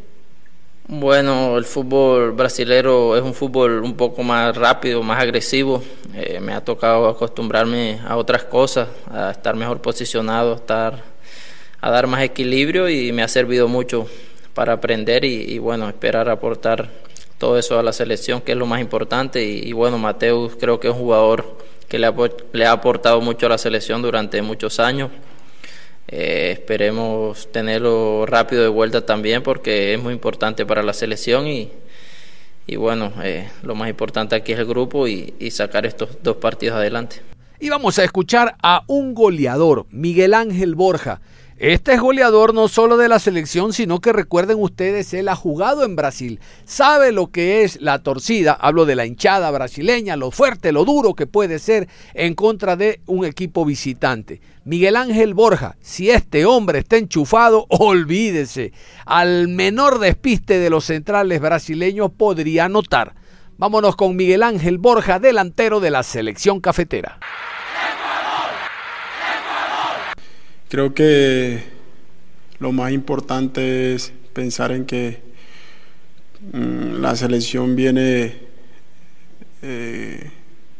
Bueno, 0.94 1.58
el 1.58 1.64
fútbol 1.64 2.34
brasilero 2.34 3.16
es 3.16 3.24
un 3.24 3.34
fútbol 3.34 3.82
un 3.82 3.96
poco 3.96 4.24
más 4.24 4.54
rápido, 4.58 5.02
más 5.02 5.22
agresivo. 5.22 5.82
Eh, 6.14 6.42
me 6.42 6.52
ha 6.52 6.66
tocado 6.66 7.08
acostumbrarme 7.08 8.02
a 8.06 8.18
otras 8.18 8.44
cosas, 8.44 8.90
a 9.10 9.32
estar 9.32 9.56
mejor 9.56 9.82
posicionado, 9.82 10.52
a, 10.52 10.56
estar, 10.58 11.02
a 11.80 11.90
dar 11.90 12.08
más 12.08 12.24
equilibrio 12.24 12.90
y 12.90 13.14
me 13.14 13.24
ha 13.24 13.30
servido 13.30 13.70
mucho 13.70 14.06
para 14.54 14.74
aprender 14.74 15.24
y, 15.24 15.58
bueno, 15.60 15.88
esperar 15.88 16.28
aportar 16.28 16.90
todo 17.38 17.58
eso 17.58 17.80
a 17.80 17.84
la 17.84 17.94
selección, 17.94 18.42
que 18.42 18.52
es 18.52 18.58
lo 18.58 18.66
más 18.66 18.82
importante. 18.82 19.42
Y, 19.46 19.72
bueno, 19.72 19.98
Mateus 19.98 20.58
creo 20.60 20.82
que 20.82 20.90
es 20.90 20.94
un 20.94 21.00
jugador 21.00 21.58
que 21.88 22.00
le 22.00 22.14
le 22.52 22.66
ha 22.66 22.74
aportado 22.74 23.22
mucho 23.22 23.46
a 23.46 23.50
la 23.50 23.58
selección 23.58 24.02
durante 24.02 24.42
muchos 24.42 24.78
años. 24.78 25.10
Eh, 26.12 26.52
esperemos 26.52 27.50
tenerlo 27.52 28.26
rápido 28.26 28.64
de 28.64 28.68
vuelta 28.68 29.06
también 29.06 29.44
porque 29.44 29.94
es 29.94 30.02
muy 30.02 30.14
importante 30.14 30.66
para 30.66 30.84
la 30.84 30.94
selección 30.94 31.48
y, 31.48 31.70
y 32.68 32.76
bueno, 32.76 33.14
eh, 33.24 33.50
lo 33.64 33.76
más 33.76 33.90
importante 33.90 34.36
aquí 34.36 34.52
es 34.52 34.60
el 34.60 34.66
grupo 34.66 35.08
y, 35.08 35.34
y 35.40 35.52
sacar 35.52 35.86
estos 35.86 36.22
dos 36.22 36.36
partidos 36.38 36.76
adelante. 36.76 37.22
Y 37.60 37.70
vamos 37.70 37.98
a 38.00 38.04
escuchar 38.04 38.56
a 38.62 38.84
un 38.88 39.14
goleador, 39.14 39.86
Miguel 39.90 40.34
Ángel 40.34 40.76
Borja 40.76 41.22
este 41.62 41.94
es 41.94 42.02
goleador 42.02 42.56
no 42.56 42.68
solo 42.68 42.98
de 42.98 43.08
la 43.08 43.20
selección, 43.20 43.72
sino 43.72 44.02
que 44.02 44.12
recuerden 44.12 44.58
ustedes, 44.60 45.14
él 45.14 45.28
ha 45.28 45.36
jugado 45.36 45.86
en 45.86 45.96
Brasil, 45.96 46.40
sabe 46.66 47.12
lo 47.12 47.28
que 47.28 47.62
es 47.62 47.80
la 47.80 48.02
torcida, 48.02 48.54
hablo 48.54 48.86
de 48.88 48.96
la 48.96 49.06
hinchada 49.06 49.52
brasileña, 49.52 50.16
lo 50.16 50.32
fuerte, 50.32 50.72
lo 50.72 50.86
duro 50.86 51.14
que 51.14 51.28
puede 51.28 51.60
ser 51.60 51.88
en 52.16 52.34
contra 52.34 52.76
de 52.78 53.02
un 53.06 53.26
equipo 53.26 53.64
visitante. 53.64 54.42
Miguel 54.66 54.96
Ángel 54.96 55.36
Borja, 55.36 55.76
si 55.82 56.10
este 56.10 56.48
hombre 56.48 56.80
está 56.80 56.98
enchufado, 56.98 57.68
olvídese, 57.70 58.74
al 59.06 59.48
menor 59.48 60.00
despiste 60.00 60.58
de 60.58 60.72
los 60.72 60.86
centrales 60.86 61.42
brasileños 61.42 62.10
podría 62.10 62.66
anotar. 62.66 63.14
Vámonos 63.60 63.96
con 63.96 64.16
Miguel 64.16 64.42
Ángel 64.42 64.80
Borja, 64.80 65.20
delantero 65.20 65.80
de 65.80 65.92
la 65.92 66.02
selección 66.02 66.60
cafetera. 66.60 67.20
Creo 70.72 70.94
que 70.94 71.64
lo 72.60 72.72
más 72.72 72.94
importante 72.94 73.94
es 73.94 74.14
pensar 74.32 74.72
en 74.72 74.86
que 74.86 75.20
mm, 76.54 77.02
la 77.02 77.14
selección 77.18 77.76
viene 77.76 78.36
eh, 79.64 80.30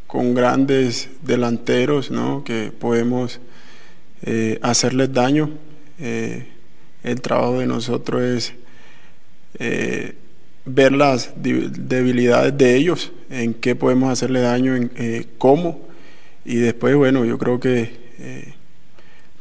con 0.06 0.32
grandes 0.32 1.10
delanteros, 1.20 2.10
¿no? 2.10 2.42
Que 2.42 2.72
podemos 2.72 3.38
eh, 4.22 4.58
hacerles 4.62 5.12
daño. 5.12 5.50
Eh, 5.98 6.46
el 7.02 7.20
trabajo 7.20 7.58
de 7.58 7.66
nosotros 7.66 8.22
es 8.22 8.54
ver 10.64 10.92
las 10.92 11.34
debilidades 11.36 12.56
de 12.56 12.76
ellos, 12.76 13.12
en 13.28 13.52
qué 13.52 13.76
podemos 13.76 14.10
hacerle 14.10 14.40
daño, 14.40 14.74
en 14.74 15.28
cómo. 15.36 15.86
Y 16.46 16.54
después, 16.54 16.96
bueno, 16.96 17.26
yo 17.26 17.36
creo 17.36 17.60
que 17.60 18.61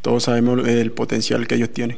todos 0.02 0.24
sabemos 0.24 0.68
el 0.68 0.92
potencial 0.92 1.48
que 1.48 1.56
ellos 1.56 1.70
tienen. 1.70 1.98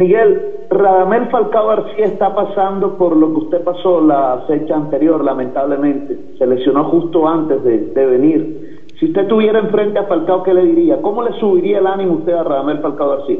Miguel, 0.00 0.40
Radamel 0.70 1.28
Falcao 1.28 1.68
García 1.68 2.06
está 2.06 2.34
pasando 2.34 2.96
por 2.96 3.14
lo 3.14 3.34
que 3.34 3.40
usted 3.40 3.60
pasó 3.62 4.00
la 4.00 4.44
fecha 4.48 4.74
anterior, 4.74 5.22
lamentablemente. 5.22 6.16
Se 6.38 6.46
lesionó 6.46 6.84
justo 6.84 7.28
antes 7.28 7.62
de, 7.62 7.78
de 7.94 8.06
venir. 8.06 8.80
Si 8.98 9.06
usted 9.06 9.26
tuviera 9.26 9.58
enfrente 9.58 9.98
a 9.98 10.04
Falcao, 10.04 10.42
¿qué 10.42 10.54
le 10.54 10.64
diría? 10.64 11.02
¿Cómo 11.02 11.22
le 11.22 11.38
subiría 11.38 11.80
el 11.80 11.86
ánimo 11.86 12.14
usted 12.14 12.32
a 12.32 12.44
Radamel 12.44 12.78
Falcao 12.80 13.10
García? 13.18 13.38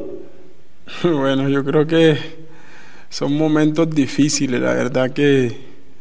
Bueno, 1.03 1.49
yo 1.49 1.65
creo 1.65 1.87
que 1.87 2.17
son 3.09 3.39
momentos 3.39 3.89
difíciles. 3.89 4.61
La 4.61 4.75
verdad 4.75 5.13
que 5.13 5.53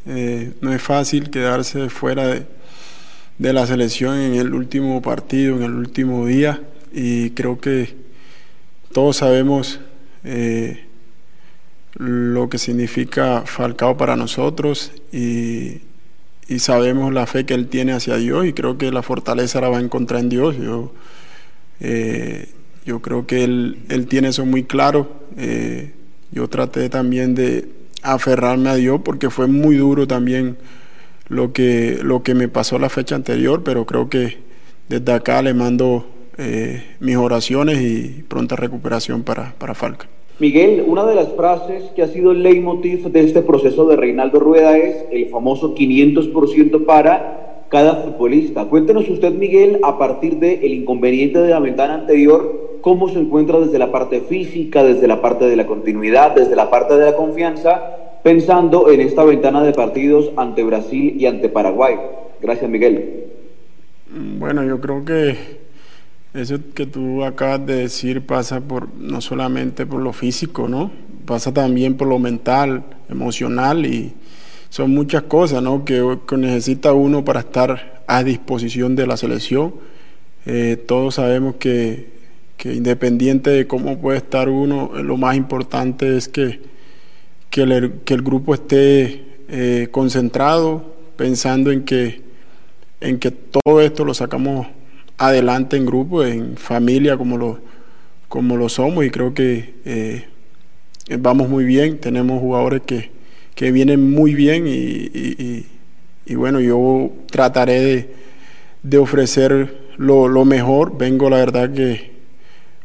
eh, 0.08 0.54
no 0.60 0.74
es 0.74 0.82
fácil 0.82 1.30
quedarse 1.30 1.90
fuera 1.90 2.28
de, 2.28 2.44
de 3.38 3.54
la 3.54 3.66
selección 3.66 4.16
en 4.18 4.36
el 4.36 4.54
último 4.54 5.02
partido, 5.02 5.56
en 5.56 5.64
el 5.64 5.76
último 5.76 6.26
día. 6.26 6.60
Y 6.92 7.32
creo 7.32 7.60
que 7.60 7.96
todos 8.92 9.18
sabemos 9.18 9.80
eh, 10.24 10.86
lo 11.96 12.50
que 12.50 12.58
significa 12.58 13.44
Falcao 13.46 13.98
para 13.98 14.16
nosotros 14.16 14.92
y, 15.12 15.82
sabemos 16.58 17.14
la 17.14 17.28
fe 17.28 17.46
que 17.46 17.54
él 17.54 17.68
tiene 17.68 17.92
hacia 17.92 18.18
Dios 18.18 18.48
y 18.48 18.54
creo 18.54 18.80
que 18.80 18.92
la 18.92 19.04
fortaleza 19.04 19.62
la 19.62 19.70
va 19.70 19.78
a 19.78 19.82
encontrar 19.82 20.22
en 20.22 20.30
Dios. 20.30 20.58
Yo, 20.58 20.92
eh, 21.80 22.50
yo 22.86 23.04
creo 23.04 23.28
que 23.28 23.44
él, 23.44 23.78
él, 23.90 24.08
tiene 24.08 24.30
eso 24.30 24.48
muy 24.48 24.64
claro. 24.64 25.22
Eh, 25.38 25.94
yo 26.32 26.48
traté 26.48 26.90
también 26.90 27.36
de 27.36 27.70
aferrarme 28.02 28.70
a 28.70 28.76
Dios 28.76 29.02
porque 29.06 29.30
fue 29.30 29.46
muy 29.46 29.76
duro 29.76 30.08
también 30.08 30.58
lo 31.28 31.54
que, 31.54 32.00
lo 32.02 32.24
que 32.24 32.34
me 32.34 32.48
pasó 32.48 32.80
la 32.80 32.90
fecha 32.90 33.16
anterior, 33.16 33.64
pero 33.64 33.86
creo 33.86 34.10
que 34.10 34.40
desde 34.90 35.14
acá 35.14 35.42
le 35.44 35.54
mando 35.54 36.10
eh, 36.40 36.82
mis 37.00 37.18
oraciones 37.18 37.82
y 37.82 38.24
pronta 38.24 38.56
recuperación 38.56 39.24
para, 39.24 39.54
para 39.58 39.76
Falca. 39.76 40.08
Miguel, 40.40 40.86
una 40.88 41.06
de 41.06 41.16
las 41.16 41.34
frases 41.34 41.92
que 41.94 42.02
ha 42.02 42.08
sido 42.08 42.32
el 42.32 42.44
leitmotiv 42.44 43.12
de 43.12 43.20
este 43.20 43.42
proceso 43.42 43.86
de 43.88 43.98
Reinaldo 43.98 44.40
Rueda 44.40 44.78
es 44.78 45.04
el 45.12 45.28
famoso 45.28 45.76
500% 45.76 46.86
para 46.86 47.66
cada 47.68 47.96
futbolista. 47.98 48.64
Cuéntenos 48.66 49.10
usted, 49.10 49.34
Miguel, 49.34 49.80
a 49.84 49.98
partir 49.98 50.38
del 50.38 50.64
el 50.64 50.74
inconveniente 50.74 51.40
de 51.40 51.50
la 51.50 51.60
ventana 51.60 51.96
anterior, 51.96 52.78
cómo 52.80 53.10
se 53.10 53.20
encuentra 53.20 53.60
desde 53.60 53.78
la 53.80 53.92
parte 53.92 54.22
física, 54.22 54.82
desde 54.82 55.10
la 55.10 55.22
parte 55.22 55.46
de 55.46 55.58
la 55.58 55.68
continuidad, 55.68 56.36
desde 56.36 56.56
la 56.56 56.70
parte 56.70 56.96
de 56.96 57.06
la 57.06 57.18
confianza, 57.18 57.98
pensando 58.24 58.90
en 58.90 59.02
esta 59.02 59.26
ventana 59.26 59.62
de 59.62 59.74
partidos 59.74 60.32
ante 60.38 60.64
Brasil 60.64 61.16
y 61.20 61.26
ante 61.26 61.50
Paraguay. 61.50 61.96
Gracias, 62.42 62.72
Miguel. 62.72 63.26
Bueno, 64.40 64.64
yo 64.64 64.80
creo 64.80 65.04
que 65.04 65.59
eso 66.34 66.60
que 66.76 66.86
tú 66.86 67.24
acabas 67.24 67.66
de 67.66 67.76
decir 67.76 68.22
pasa 68.26 68.62
por 68.62 68.94
no 68.96 69.22
solamente 69.22 69.86
por 69.86 70.02
lo 70.02 70.14
físico, 70.14 70.68
¿no? 70.68 70.92
Pasa 71.26 71.54
también 71.54 71.96
por 71.96 72.08
lo 72.08 72.20
mental, 72.20 72.84
emocional 73.10 73.86
y 73.86 74.14
son 74.70 74.92
muchas 74.92 75.24
cosas, 75.24 75.64
¿no? 75.64 75.84
Que, 75.84 76.04
necesita 76.38 76.94
uno 76.94 77.26
para 77.26 77.40
estar 77.42 78.04
a 78.06 78.24
disposición 78.24 78.96
de 78.96 79.08
la 79.08 79.18
selección. 79.18 79.74
Eh, 80.46 80.78
todos 80.88 81.16
sabemos 81.16 81.56
que, 81.56 82.12
que, 82.58 82.74
independiente 82.74 83.50
de 83.50 83.68
cómo 83.68 84.00
puede 84.00 84.20
estar 84.20 84.50
uno, 84.50 84.92
lo 85.02 85.18
más 85.18 85.36
importante 85.36 86.16
es 86.16 86.28
que, 86.28 86.62
que, 87.50 87.64
el, 87.64 87.94
que 88.06 88.14
el 88.14 88.22
grupo 88.22 88.54
esté 88.54 89.26
eh, 89.50 89.88
concentrado, 89.92 90.96
pensando 91.18 91.72
en 91.72 91.84
que, 91.84 92.22
en 93.02 93.18
que 93.18 93.32
todo 93.32 93.82
esto 93.82 94.06
lo 94.06 94.14
sacamos 94.14 94.68
adelante 95.20 95.76
en 95.76 95.86
grupo, 95.86 96.24
en 96.24 96.56
familia 96.56 97.18
como 97.18 97.38
lo, 97.38 97.60
como 98.30 98.58
lo 98.58 98.70
somos 98.70 99.06
y 99.06 99.10
creo 99.12 99.34
que 99.34 99.76
eh, 99.86 100.26
vamos 101.20 101.50
muy 101.50 101.66
bien, 101.66 102.00
tenemos 102.00 102.40
jugadores 102.40 102.82
que, 102.86 103.12
que 103.54 103.72
vienen 103.72 104.12
muy 104.12 104.34
bien 104.34 104.66
y, 104.66 105.66
y, 106.26 106.36
bueno, 106.36 106.62
yo 106.62 107.12
trataré 107.30 107.82
de, 107.82 108.16
de 108.84 108.98
ofrecer 108.98 109.78
lo, 109.98 110.28
lo, 110.28 110.46
mejor, 110.46 110.98
vengo 110.98 111.30
la 111.30 111.38
verdad 111.38 111.74
que 111.74 112.12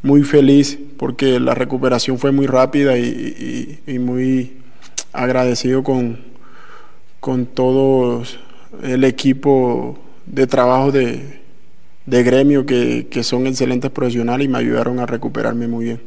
muy 0.01 0.23
feliz 0.23 0.77
porque 0.97 1.39
la 1.39 1.53
recuperación 1.53 2.19
fue 2.19 2.31
muy 2.31 2.47
rápida 2.47 2.97
y, 2.97 3.79
muy 3.99 4.57
agradecido 5.13 5.83
con, 5.83 6.19
con 7.21 7.45
todo 7.45 8.23
el 8.83 9.03
equipo 9.05 9.97
de 10.25 10.47
trabajo 10.47 10.91
de, 10.91 11.44
de 12.05 12.23
gremio 12.23 12.65
que, 12.65 13.07
que 13.09 13.23
son 13.23 13.47
excelentes 13.47 13.91
profesionales 13.91 14.45
y 14.45 14.49
me 14.49 14.59
ayudaron 14.59 14.99
a 14.99 15.05
recuperarme 15.05 15.67
muy 15.67 15.85
bien. 15.85 16.01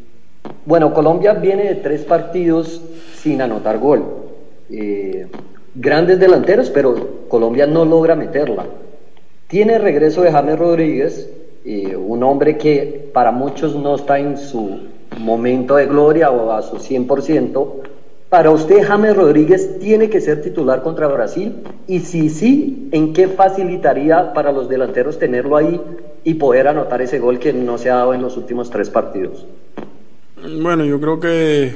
Bueno, 0.64 0.92
Colombia 0.92 1.34
viene 1.34 1.64
de 1.64 1.74
tres 1.76 2.02
partidos 2.02 2.80
sin 3.16 3.42
anotar 3.42 3.78
gol. 3.78 4.04
Eh, 4.70 5.26
grandes 5.74 6.18
delanteros, 6.18 6.70
pero 6.70 7.26
Colombia 7.28 7.66
no 7.66 7.84
logra 7.84 8.14
meterla. 8.14 8.66
Tiene 9.46 9.78
regreso 9.78 10.22
de 10.22 10.30
James 10.30 10.58
Rodríguez, 10.58 11.30
eh, 11.64 11.96
un 11.96 12.22
hombre 12.22 12.58
que 12.58 13.10
para 13.12 13.32
muchos 13.32 13.74
no 13.74 13.96
está 13.96 14.18
en 14.18 14.36
su 14.36 14.80
momento 15.18 15.76
de 15.76 15.86
gloria 15.86 16.30
o 16.30 16.52
a 16.52 16.62
su 16.62 16.76
100%, 16.76 17.72
para 18.28 18.50
usted, 18.50 18.86
James 18.86 19.16
Rodríguez 19.16 19.78
tiene 19.80 20.10
que 20.10 20.20
ser 20.20 20.42
titular 20.42 20.82
contra 20.82 21.06
Brasil 21.06 21.62
y 21.86 22.00
si 22.00 22.28
sí, 22.28 22.88
¿en 22.92 23.14
qué 23.14 23.28
facilitaría 23.28 24.34
para 24.34 24.52
los 24.52 24.68
delanteros 24.68 25.18
tenerlo 25.18 25.56
ahí 25.56 25.80
y 26.24 26.34
poder 26.34 26.68
anotar 26.68 27.00
ese 27.00 27.18
gol 27.18 27.38
que 27.38 27.54
no 27.54 27.78
se 27.78 27.90
ha 27.90 27.96
dado 27.96 28.12
en 28.12 28.20
los 28.20 28.36
últimos 28.36 28.68
tres 28.68 28.90
partidos? 28.90 29.46
Bueno, 30.60 30.84
yo 30.84 31.00
creo 31.00 31.18
que 31.18 31.74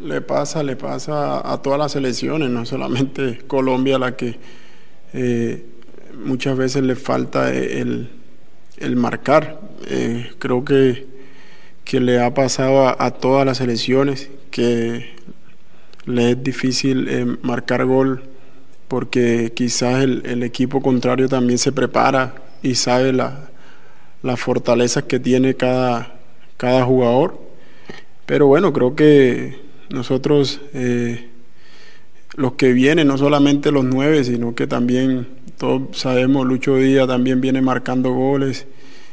le 0.00 0.20
pasa, 0.20 0.62
le 0.62 0.76
pasa 0.76 1.52
a 1.52 1.60
todas 1.60 1.80
las 1.80 1.92
selecciones, 1.92 2.48
no 2.48 2.64
solamente 2.64 3.38
Colombia 3.48 3.98
la 3.98 4.14
que 4.14 4.36
eh, 5.12 5.64
muchas 6.16 6.56
veces 6.56 6.84
le 6.84 6.94
falta 6.94 7.52
el, 7.52 8.08
marcar. 8.94 9.60
Eh, 9.90 10.30
creo 10.38 10.64
que, 10.64 11.06
que 11.84 11.98
le 11.98 12.22
ha 12.22 12.32
pasado 12.34 12.86
a, 12.86 12.96
a 13.04 13.10
todas 13.10 13.44
las 13.44 13.58
selecciones 13.58 14.30
que 14.52 15.18
le 16.08 16.32
es 16.32 16.42
difícil 16.42 17.08
eh, 17.08 17.36
marcar 17.42 17.84
gol 17.84 18.22
porque 18.88 19.52
quizás 19.54 20.02
el, 20.02 20.42
equipo 20.42 20.80
contrario 20.80 21.28
también 21.28 21.58
se 21.58 21.72
prepara 21.72 22.34
y 22.62 22.74
sabe 22.74 23.12
la, 23.12 23.50
las 24.22 24.40
fortalezas 24.40 25.04
que 25.04 25.20
tiene 25.20 25.54
cada, 25.54 26.14
cada 26.56 26.84
jugador. 26.84 27.38
Pero 28.24 28.46
bueno, 28.46 28.72
creo 28.72 28.96
que 28.96 29.58
nosotros, 29.90 30.60
eh, 30.72 31.28
los 32.34 32.54
que 32.54 32.72
vienen, 32.72 33.08
no 33.08 33.18
solamente 33.18 33.70
los 33.70 33.84
nueve, 33.84 34.24
sino 34.24 34.54
que 34.54 34.66
también 34.66 35.28
todos 35.58 35.98
sabemos, 35.98 36.46
Lucho 36.46 36.76
Díaz 36.76 37.06
también 37.06 37.42
viene 37.42 37.60
marcando 37.60 38.12
goles 38.12 38.66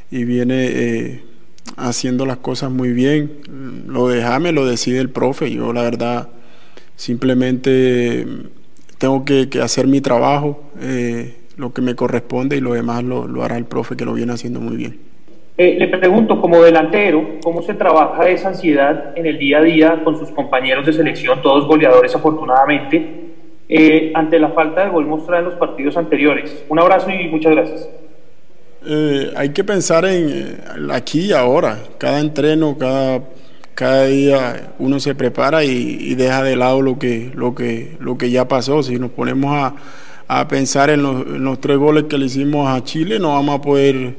y 0.09 0.23
viene 0.23 0.67
eh, 0.67 1.23
haciendo 1.75 2.25
las 2.25 2.37
cosas 2.37 2.71
muy 2.71 2.93
bien. 2.93 3.39
Lo 3.87 4.07
de 4.07 4.21
James 4.21 4.53
lo 4.53 4.65
decide 4.65 4.99
el 4.99 5.09
profe, 5.09 5.51
yo 5.51 5.73
la 5.73 5.81
verdad 5.81 6.29
Simplemente 6.95 8.25
tengo 8.97 9.25
que, 9.25 9.49
hacer 9.61 9.87
mi 9.87 10.01
trabajo, 10.01 10.59
eh, 10.81 11.35
lo 11.57 11.73
que 11.73 11.81
me 11.81 11.95
corresponde 11.95 12.57
y 12.57 12.61
lo 12.61 12.73
demás 12.73 13.03
lo, 13.03 13.43
hará 13.43 13.57
el 13.57 13.65
profe 13.65 13.95
que 13.95 14.05
lo 14.05 14.13
viene 14.13 14.33
haciendo 14.33 14.59
muy 14.59 14.77
bien. 14.77 14.99
Eh, 15.57 15.77
le 15.79 15.87
pregunto, 15.87 16.41
como 16.41 16.61
delantero, 16.61 17.37
¿cómo 17.43 17.61
se 17.61 17.73
trabaja 17.75 18.27
esa 18.27 18.49
ansiedad 18.49 19.13
en 19.15 19.25
el 19.25 19.37
día 19.37 19.59
a 19.59 19.61
día 19.61 20.01
con 20.03 20.17
sus 20.17 20.29
compañeros 20.31 20.85
de 20.85 20.93
selección, 20.93 21.41
todos 21.41 21.65
goleadores 21.65 22.13
afortunadamente, 22.13 23.23
eh, 23.69 24.11
ante 24.13 24.37
la 24.37 24.49
falta 24.49 24.83
de 24.83 24.89
gol 24.89 25.05
mostrada 25.05 25.39
en 25.39 25.49
los 25.49 25.55
partidos 25.55 25.95
anteriores? 25.95 26.65
Un 26.67 26.79
abrazo 26.79 27.09
y 27.09 27.27
muchas 27.29 27.53
gracias. 27.53 27.89
hay 29.37 29.49
que 29.49 29.63
pensar 29.63 30.05
en 30.05 30.57
aquí 30.91 31.27
y 31.27 31.31
ahora, 31.31 31.77
cada 31.97 32.19
entreno, 32.19 32.77
cada 32.77 33.21
cada 33.75 34.05
día 34.05 34.73
uno 34.79 34.99
se 35.01 35.13
prepara 35.15 35.65
y, 35.65 36.15
deja 36.15 36.41
de 36.41 36.55
lado 36.55 36.81
lo 36.81 36.97
que, 36.97 37.31
lo, 37.35 37.53
que, 37.53 37.97
lo 37.99 38.17
que 38.17 38.31
ya 38.31 38.47
pasó. 38.47 38.81
Si 38.81 38.97
nos 38.97 39.11
ponemos 39.11 39.53
a, 39.53 39.75
a 40.27 40.47
pensar 40.47 40.89
en 40.89 41.03
los, 41.03 41.59
tres 41.59 41.77
goles 41.77 42.05
que 42.05 42.17
le 42.17 42.25
hicimos 42.25 42.69
a 42.69 42.83
Chile, 42.83 43.19
no 43.19 43.33
vamos 43.33 43.59
a 43.59 43.61
poder 43.61 44.15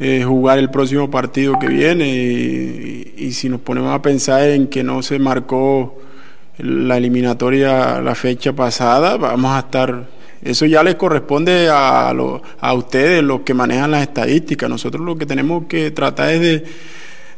eh, 0.00 0.24
jugar 0.26 0.58
el 0.58 0.70
próximo 0.70 1.10
partido 1.10 1.58
que 1.58 1.68
viene. 1.68 2.08
Y, 2.08 3.32
si 3.32 3.48
nos 3.48 3.60
ponemos 3.60 3.94
a 3.94 4.00
pensar 4.00 4.48
en 4.48 4.68
que 4.68 4.82
no 4.82 5.02
se 5.02 5.18
marcó 5.18 6.00
la 6.58 6.96
eliminatoria 6.96 8.00
la 8.00 8.14
fecha 8.14 8.52
pasada, 8.52 9.16
vamos 9.16 9.52
a 9.52 9.60
estar 9.60 10.08
Eso 10.42 10.66
ya 10.66 10.82
les 10.82 10.94
corresponde 10.94 11.68
a, 11.68 12.10
a 12.10 12.74
ustedes, 12.74 13.22
los 13.22 13.40
que 13.40 13.52
manejan 13.52 13.90
las 13.90 14.02
estadísticas. 14.02 14.70
Nosotros 14.70 15.04
lo 15.04 15.16
que 15.18 15.26
tenemos 15.26 15.64
que 15.66 15.90
tratar 15.90 16.30
es 16.30 16.40
de, 16.40 16.64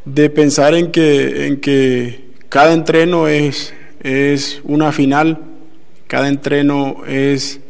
de 0.07 0.31
pensar 0.31 0.75
en 0.75 0.91
que, 0.93 1.47
en 1.47 1.61
que 1.61 2.31
cada 2.49 2.73
entreno 2.73 3.29
es, 3.29 3.75
es 4.01 4.61
una 4.65 4.93
final, 4.93 5.41
cada 6.07 6.29
entreno 6.29 7.03
es, 7.07 7.61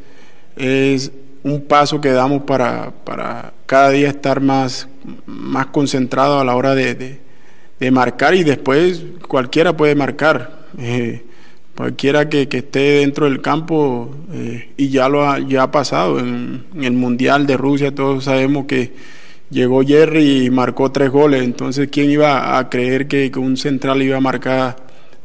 es 0.57 1.11
un 1.43 1.63
paso 1.63 2.01
que 2.01 2.11
damos 2.11 2.43
para, 2.43 2.93
para 3.05 3.55
cada 3.65 3.91
día 3.91 4.09
estar 4.09 4.41
más, 4.41 4.87
más 5.25 5.67
concentrado 5.67 6.39
a 6.39 6.45
la 6.45 6.55
hora 6.55 6.75
de, 6.75 7.19
de, 7.81 7.91
marcar 7.91 8.35
y 8.35 8.45
después 8.45 9.03
cualquiera 9.27 9.77
puede 9.77 9.95
marcar. 9.95 10.67
Eh, 10.79 11.23
cualquiera 11.75 12.29
que, 12.29 12.49
que, 12.49 12.59
esté 12.59 13.01
dentro 13.01 13.27
del 13.27 13.41
campo 13.41 14.15
eh, 14.33 14.73
y 14.77 14.89
ya 14.89 15.09
lo 15.09 15.27
ha, 15.29 15.39
ya 15.39 15.65
ha 15.65 15.71
pasado 15.71 16.19
en, 16.19 16.65
el 16.75 16.93
Mundial 16.93 17.47
de 17.47 17.57
Rusia, 17.57 17.95
todos 17.95 18.25
sabemos 18.25 18.67
que 18.67 18.93
llegó 19.51 19.83
Jerry 19.83 20.47
y 20.47 20.51
marcó 20.51 20.91
tres 20.91 21.11
goles, 21.11 21.43
entonces 21.43 21.89
¿quién 21.91 22.11
iba 22.11 22.59
a 22.59 22.69
creer 22.69 23.07
que, 23.09 23.31
un 23.37 23.57
central 23.57 24.03
iba 24.03 24.17
a 24.17 24.21
marcar 24.21 24.77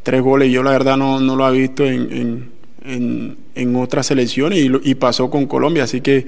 tres 0.03 0.21
goles? 0.21 0.51
Yo 0.51 0.63
la 0.63 0.71
verdad 0.71 0.97
no, 0.97 1.19
no 1.19 1.35
lo 1.35 1.47
he 1.49 1.57
visto 1.57 1.85
en, 1.85 2.51
en, 2.85 3.37
en, 3.55 3.75
otras 3.75 4.07
selecciones 4.07 4.59
y, 4.59 4.71
y 4.83 4.95
pasó 4.95 5.29
con 5.29 5.45
Colombia, 5.45 5.83
así 5.83 6.01
que 6.01 6.27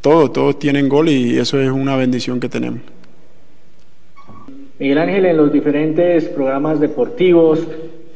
todos, 0.00 0.32
todos 0.32 0.58
tienen 0.58 0.88
gol 0.88 1.08
y 1.08 1.38
eso 1.38 1.60
es 1.60 1.70
una 1.70 1.96
bendición 1.96 2.40
que 2.40 2.48
tenemos. 2.48 2.80
Miguel 4.78 4.98
Ángel, 4.98 5.26
en 5.26 5.36
los 5.36 5.52
diferentes 5.52 6.24
programas 6.24 6.80
deportivos, 6.80 7.66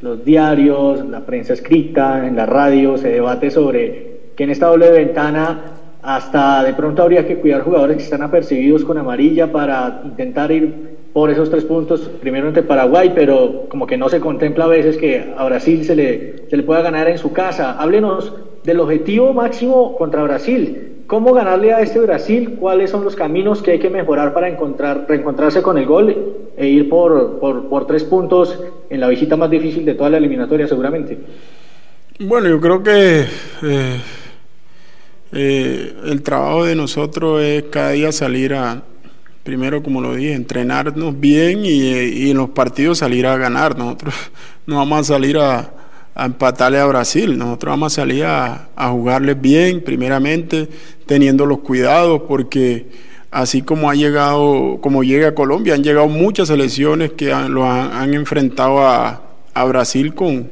los 0.01 0.25
diarios, 0.25 1.05
la 1.07 1.25
prensa 1.27 1.53
escrita, 1.53 2.27
en 2.27 2.37
la 2.37 2.47
radio, 2.47 2.97
se 2.97 3.11
debate 3.11 3.51
sobre 3.51 4.15
que 4.35 4.45
en 4.45 4.51
esta 4.51 4.67
doble 4.69 4.91
ventana 4.91 5.74
hasta 6.05 6.63
de 6.63 6.75
pronto 6.75 7.03
habría 7.03 7.27
que 7.27 7.37
cuidar 7.37 7.63
jugadores 7.63 7.97
que 7.97 8.03
están 8.03 8.23
apercibidos 8.23 8.85
con 8.85 8.99
amarilla 8.99 9.51
para 9.51 10.03
intentar 10.05 10.53
ir 10.53 10.95
por 11.15 11.31
esos 11.31 11.49
tres 11.49 11.65
puntos, 11.65 12.11
primero 12.21 12.49
ante 12.49 12.63
Paraguay, 12.63 13.13
pero 13.15 13.67
como 13.69 13.87
que 13.87 13.97
no 13.97 14.09
se 14.09 14.21
contempla 14.21 14.65
a 14.65 14.69
veces 14.69 14.97
que 14.97 15.33
a 15.37 15.45
Brasil 15.45 15.85
se 15.85 15.97
le, 15.97 16.49
se 16.51 16.57
le 16.57 16.63
pueda 16.63 16.83
ganar 16.83 17.09
en 17.09 17.19
su 17.19 17.33
casa. 17.33 17.79
Háblenos 17.79 18.35
del 18.65 18.81
objetivo 18.81 19.33
máximo 19.33 19.97
contra 19.97 20.25
Brasil. 20.25 21.05
¿Cómo 21.07 21.33
ganarle 21.33 21.73
a 21.73 21.81
este 21.81 22.01
Brasil? 22.01 22.57
¿Cuáles 22.59 22.91
son 22.91 23.05
los 23.05 23.15
caminos 23.15 23.63
que 23.63 23.73
hay 23.73 23.79
que 23.79 23.91
mejorar 23.91 24.35
para 24.35 24.49
encontrar, 24.49 25.07
reencontrarse 25.09 25.63
con 25.63 25.79
el 25.79 25.87
gol 25.87 26.35
e 26.57 26.67
ir 26.67 26.89
por, 26.89 27.39
por, 27.39 27.87
tres 27.87 28.05
puntos 28.05 28.59
en 28.91 29.01
la 29.01 29.09
visita 29.09 29.37
más 29.37 29.51
difícil 29.51 29.85
de 29.85 29.95
toda 29.95 30.11
la 30.11 30.17
eliminatoria 30.17 30.67
seguramente? 30.67 31.19
Bueno, 32.19 32.49
yo 32.49 32.61
creo 32.61 32.83
que 32.83 33.27
eh, 33.63 34.01
eh, 35.35 35.95
el 36.07 36.23
trabajo 36.23 36.65
de 36.65 36.75
nosotros 36.75 37.43
es 37.43 37.65
cada 37.65 37.91
día 37.91 38.13
salir 38.13 38.55
a, 38.55 38.83
primero 39.43 39.83
como 39.83 40.01
lo 40.01 40.15
dije, 40.15 40.33
entrenarnos 40.33 41.19
bien 41.19 41.65
y, 41.65 42.31
en 42.31 42.37
los 42.37 42.51
partidos 42.51 42.99
salir 42.99 43.27
a 43.27 43.37
ganar. 43.37 43.77
Nosotros 43.77 44.15
no 44.67 44.77
vamos 44.77 45.01
a 45.01 45.15
salir 45.15 45.39
a 45.39 45.75
a 46.15 46.27
empatarle 46.27 46.79
a 46.79 46.87
Brasil. 46.87 47.37
Nosotros 47.37 47.73
vamos 47.73 47.93
a 47.93 48.03
salir 48.03 48.25
a, 48.25 48.69
jugarles 48.77 49.41
bien, 49.41 49.83
primeramente, 49.83 50.69
teniendo 51.07 51.47
los 51.47 51.59
cuidados, 51.59 52.23
porque 52.29 52.87
así 53.31 53.63
como 53.63 53.91
ha 53.91 53.95
llegado, 53.95 54.79
como 54.81 55.03
llega 55.03 55.29
a 55.29 55.35
Colombia, 55.35 55.75
han 55.75 55.83
llegado 55.83 56.09
muchas 56.09 56.49
selecciones 56.49 57.13
que 57.13 57.33
han, 57.33 57.53
lo 57.53 57.65
han, 57.71 58.15
enfrentado 58.15 58.87
a, 58.87 59.23
a, 59.53 59.65
Brasil 59.65 60.15
con, 60.15 60.51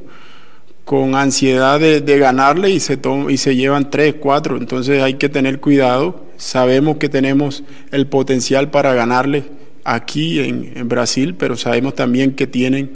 con 0.85 1.15
ansiedad 1.15 1.79
de, 1.79 2.01
de 2.01 2.17
ganarle 2.19 2.69
y 2.69 2.79
se, 2.79 2.99
y 3.29 3.37
se 3.37 3.55
llevan 3.55 3.89
tres, 3.89 4.15
cuatro. 4.19 4.57
Entonces 4.57 5.01
hay 5.01 5.15
que 5.15 5.29
tener 5.29 5.59
cuidado. 5.59 6.25
Sabemos 6.37 6.97
que 6.97 7.09
tenemos 7.09 7.63
el 7.91 8.07
potencial 8.07 8.69
para 8.69 8.93
ganarle 8.93 9.45
aquí 9.83 10.39
en, 10.39 10.71
en 10.75 10.87
Brasil, 10.89 11.35
pero 11.35 11.57
sabemos 11.57 11.95
también 11.95 12.33
que 12.33 12.47
tienen 12.47 12.91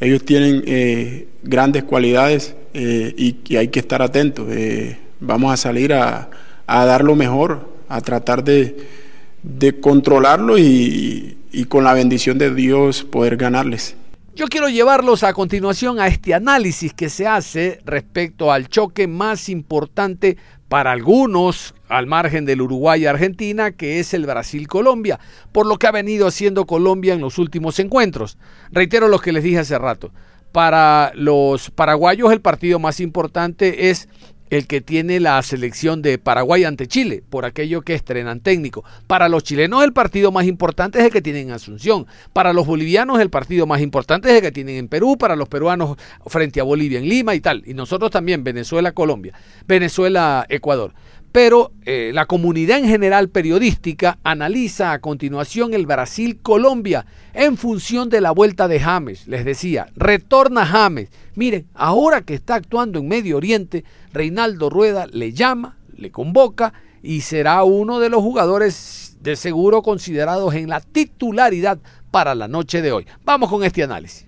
ellos 0.00 0.24
tienen 0.24 0.62
eh, 0.66 1.28
grandes 1.42 1.84
cualidades 1.84 2.54
eh, 2.74 3.14
y, 3.16 3.56
hay 3.56 3.68
que 3.68 3.80
estar 3.80 4.02
atentos. 4.02 4.46
Eh, 4.50 4.98
vamos 5.20 5.52
a 5.52 5.56
salir 5.56 5.92
a, 5.94 6.28
dar 6.66 7.04
lo 7.04 7.14
mejor, 7.14 7.68
a 7.88 8.00
tratar 8.00 8.44
de, 8.44 8.76
controlarlo 9.80 10.58
y, 10.58 11.36
y 11.52 11.64
con 11.64 11.84
la 11.84 11.94
bendición 11.94 12.38
de 12.38 12.54
Dios 12.54 13.04
poder 13.04 13.36
ganarles. 13.36 13.96
Yo 14.36 14.48
quiero 14.48 14.68
llevarlos 14.68 15.22
a 15.22 15.32
continuación 15.32 16.00
a 16.00 16.08
este 16.08 16.34
análisis 16.34 16.92
que 16.92 17.08
se 17.08 17.24
hace 17.24 17.78
respecto 17.84 18.50
al 18.50 18.68
choque 18.68 19.06
más 19.06 19.48
importante 19.48 20.36
para 20.68 20.90
algunos 20.90 21.72
al 21.88 22.08
margen 22.08 22.44
del 22.44 22.60
Uruguay 22.60 23.02
y 23.02 23.06
Argentina, 23.06 23.70
que 23.70 24.00
es 24.00 24.12
el 24.12 24.26
Brasil-Colombia, 24.26 25.20
por 25.52 25.66
lo 25.66 25.78
que 25.78 25.86
ha 25.86 25.92
venido 25.92 26.26
haciendo 26.26 26.66
Colombia 26.66 27.14
en 27.14 27.20
los 27.20 27.38
últimos 27.38 27.78
encuentros. 27.78 28.36
Reitero 28.72 29.06
lo 29.06 29.20
que 29.20 29.30
les 29.30 29.44
dije 29.44 29.60
hace 29.60 29.78
rato. 29.78 30.10
Para 30.50 31.12
los 31.14 31.70
paraguayos 31.70 32.32
el 32.32 32.40
partido 32.40 32.80
más 32.80 32.98
importante 32.98 33.90
es 33.90 34.08
el 34.54 34.68
que 34.68 34.80
tiene 34.80 35.18
la 35.18 35.42
selección 35.42 36.00
de 36.00 36.16
Paraguay 36.16 36.62
ante 36.62 36.86
Chile, 36.86 37.24
por 37.28 37.44
aquello 37.44 37.82
que 37.82 37.94
estrenan 37.94 38.38
técnico. 38.38 38.84
Para 39.08 39.28
los 39.28 39.42
chilenos 39.42 39.82
el 39.82 39.92
partido 39.92 40.30
más 40.30 40.46
importante 40.46 41.00
es 41.00 41.06
el 41.06 41.10
que 41.10 41.20
tienen 41.20 41.48
en 41.48 41.54
Asunción. 41.54 42.06
Para 42.32 42.52
los 42.52 42.64
bolivianos 42.64 43.18
el 43.20 43.30
partido 43.30 43.66
más 43.66 43.80
importante 43.80 44.30
es 44.30 44.36
el 44.36 44.42
que 44.42 44.52
tienen 44.52 44.76
en 44.76 44.88
Perú. 44.88 45.16
Para 45.18 45.34
los 45.34 45.48
peruanos 45.48 45.96
frente 46.26 46.60
a 46.60 46.62
Bolivia 46.62 47.00
en 47.00 47.08
Lima 47.08 47.34
y 47.34 47.40
tal. 47.40 47.64
Y 47.66 47.74
nosotros 47.74 48.12
también, 48.12 48.44
Venezuela, 48.44 48.92
Colombia. 48.92 49.34
Venezuela, 49.66 50.46
Ecuador 50.48 50.92
pero 51.34 51.72
eh, 51.84 52.12
la 52.14 52.26
comunidad 52.26 52.78
en 52.78 52.86
general 52.86 53.28
periodística 53.28 54.18
analiza 54.22 54.92
a 54.92 55.00
continuación 55.00 55.74
el 55.74 55.84
Brasil-Colombia 55.84 57.06
en 57.32 57.56
función 57.56 58.08
de 58.08 58.20
la 58.20 58.30
vuelta 58.30 58.68
de 58.68 58.78
James. 58.78 59.26
Les 59.26 59.44
decía, 59.44 59.88
retorna 59.96 60.64
James. 60.64 61.08
Miren, 61.34 61.66
ahora 61.74 62.20
que 62.20 62.34
está 62.34 62.54
actuando 62.54 63.00
en 63.00 63.08
Medio 63.08 63.36
Oriente, 63.36 63.82
Reinaldo 64.12 64.70
Rueda 64.70 65.08
le 65.10 65.32
llama, 65.32 65.76
le 65.96 66.12
convoca 66.12 66.72
y 67.02 67.22
será 67.22 67.64
uno 67.64 67.98
de 67.98 68.10
los 68.10 68.22
jugadores 68.22 69.16
de 69.20 69.34
seguro 69.34 69.82
considerados 69.82 70.54
en 70.54 70.68
la 70.68 70.80
titularidad 70.82 71.80
para 72.12 72.36
la 72.36 72.46
noche 72.46 72.80
de 72.80 72.92
hoy. 72.92 73.08
Vamos 73.24 73.50
con 73.50 73.64
este 73.64 73.82
análisis. 73.82 74.24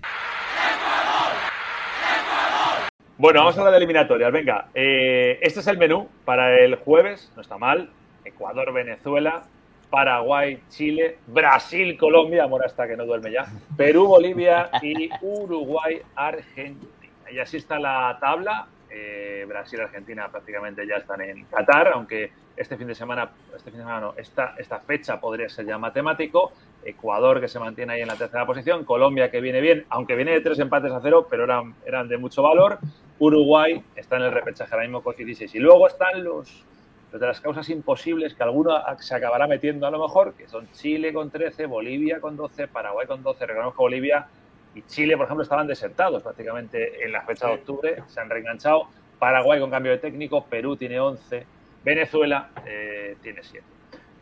Bueno, 3.19 3.39
vamos 3.39 3.57
a 3.57 3.61
hablar 3.61 3.71
de 3.71 3.77
eliminatorias. 3.77 4.31
Venga, 4.31 4.67
eh, 4.75 5.39
este 5.41 5.61
es 5.61 5.67
el 5.67 5.79
menú 5.79 6.07
para 6.23 6.55
el 6.59 6.75
jueves, 6.75 7.31
no 7.35 7.41
está 7.41 7.57
mal. 7.57 7.89
Ecuador, 8.23 8.71
Venezuela, 8.71 9.41
Paraguay, 9.89 10.61
Chile, 10.69 11.17
Brasil, 11.25 11.97
Colombia, 11.97 12.43
amor 12.43 12.63
hasta 12.63 12.87
que 12.87 12.95
no 12.95 13.07
duerme 13.07 13.31
ya, 13.31 13.47
Perú, 13.75 14.05
Bolivia 14.05 14.69
y 14.83 15.09
Uruguay, 15.21 15.99
Argentina. 16.13 16.91
Y 17.31 17.39
así 17.39 17.57
está 17.57 17.79
la 17.79 18.15
tabla. 18.21 18.67
Eh, 18.91 19.45
Brasil 19.47 19.79
y 19.79 19.81
Argentina 19.81 20.29
prácticamente 20.29 20.85
ya 20.85 20.97
están 20.97 21.21
en 21.21 21.43
Qatar, 21.45 21.87
aunque 21.93 22.31
este 22.55 22.77
fin 22.77 22.87
de 22.87 22.95
semana, 22.95 23.31
este 23.55 23.71
fin 23.71 23.79
de 23.79 23.85
semana 23.85 23.99
no, 23.99 24.13
esta, 24.15 24.53
esta 24.59 24.79
fecha 24.79 25.19
podría 25.19 25.49
ser 25.49 25.65
ya 25.65 25.79
matemático. 25.79 26.51
Ecuador 26.85 27.41
que 27.41 27.47
se 27.47 27.57
mantiene 27.57 27.93
ahí 27.93 28.01
en 28.01 28.07
la 28.07 28.15
tercera 28.15 28.45
posición, 28.45 28.85
Colombia 28.85 29.31
que 29.31 29.41
viene 29.41 29.59
bien, 29.59 29.85
aunque 29.89 30.15
viene 30.15 30.33
de 30.33 30.41
tres 30.41 30.59
empates 30.59 30.91
a 30.91 31.01
cero, 31.01 31.25
pero 31.27 31.45
eran, 31.45 31.73
eran 31.83 32.07
de 32.07 32.17
mucho 32.17 32.43
valor. 32.43 32.77
Uruguay 33.19 33.83
está 33.95 34.17
en 34.17 34.23
el 34.23 34.31
repechaje 34.31 34.73
ahora 34.73 34.85
mismo 34.85 35.01
con 35.01 35.15
16. 35.15 35.53
Y 35.55 35.59
luego 35.59 35.87
están 35.87 36.23
los, 36.23 36.63
los 37.11 37.21
de 37.21 37.27
las 37.27 37.41
causas 37.41 37.69
imposibles 37.69 38.33
que 38.33 38.43
alguno 38.43 38.77
se 38.99 39.15
acabará 39.15 39.47
metiendo 39.47 39.87
a 39.87 39.91
lo 39.91 39.99
mejor, 39.99 40.33
que 40.33 40.47
son 40.47 40.69
Chile 40.71 41.13
con 41.13 41.29
13, 41.29 41.65
Bolivia 41.65 42.19
con 42.19 42.35
12, 42.35 42.67
Paraguay 42.67 43.07
con 43.07 43.23
12. 43.23 43.45
Recordemos 43.45 43.73
que 43.73 43.81
Bolivia 43.81 44.27
y 44.75 44.83
Chile, 44.83 45.17
por 45.17 45.25
ejemplo, 45.25 45.43
estaban 45.43 45.67
desertados 45.67 46.21
prácticamente 46.21 47.03
en 47.03 47.11
la 47.11 47.21
fecha 47.23 47.47
de 47.47 47.53
octubre, 47.53 48.03
se 48.07 48.19
han 48.19 48.29
reenganchado. 48.29 48.87
Paraguay 49.17 49.59
con 49.59 49.71
cambio 49.71 49.91
de 49.91 49.97
técnico, 49.97 50.45
Perú 50.45 50.75
tiene 50.75 50.99
11, 50.99 51.45
Venezuela 51.83 52.49
eh, 52.67 53.17
tiene 53.23 53.41
7. 53.41 53.65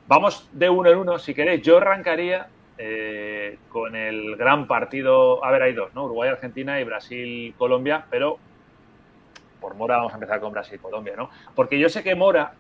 Vamos 0.08 0.48
de 0.54 0.70
uno 0.70 0.90
en 0.90 1.00
uno, 1.00 1.20
si 1.20 1.34
queréis. 1.34 1.62
Yo 1.64 1.78
arrancaría 1.78 2.48
eh, 2.78 3.58
con 3.70 3.96
el 3.96 4.36
gran 4.36 4.68
partido. 4.68 5.44
A 5.44 5.52
ver, 5.52 5.64
hay 5.64 5.74
dos, 5.74 5.94
¿no? 5.96 6.06
Uruguay-Argentina 6.06 6.80
y 6.80 6.84
Brasil-Colombia, 6.84 8.06
pero 8.10 8.38
por 9.66 9.74
Mora 9.74 9.98
vamos 9.98 10.12
a 10.12 10.18
empezar 10.18 10.40
con 10.40 10.54
Brasil-Colombia, 10.54 11.16
¿no? 11.18 11.32
Porque 11.56 11.80
yo 11.80 11.90
sé 11.90 12.04
que 12.04 12.14
Mora 12.14 12.54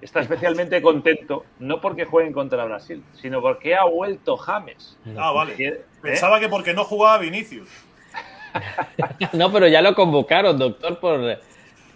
está 0.00 0.20
especialmente 0.20 0.80
contento, 0.80 1.44
no 1.58 1.80
porque 1.80 2.04
jueguen 2.04 2.32
contra 2.32 2.64
Brasil, 2.64 3.02
sino 3.20 3.40
porque 3.40 3.74
ha 3.74 3.82
vuelto 3.86 4.36
James. 4.36 4.96
Ah, 5.16 5.32
vale. 5.32 5.56
¿eh? 5.58 5.80
Pensaba 6.00 6.38
que 6.38 6.48
porque 6.48 6.72
no 6.72 6.84
jugaba 6.84 7.18
Vinicius. 7.18 7.68
no, 9.32 9.50
pero 9.50 9.66
ya 9.66 9.82
lo 9.82 9.96
convocaron, 9.96 10.56
doctor, 10.56 11.00
por 11.00 11.38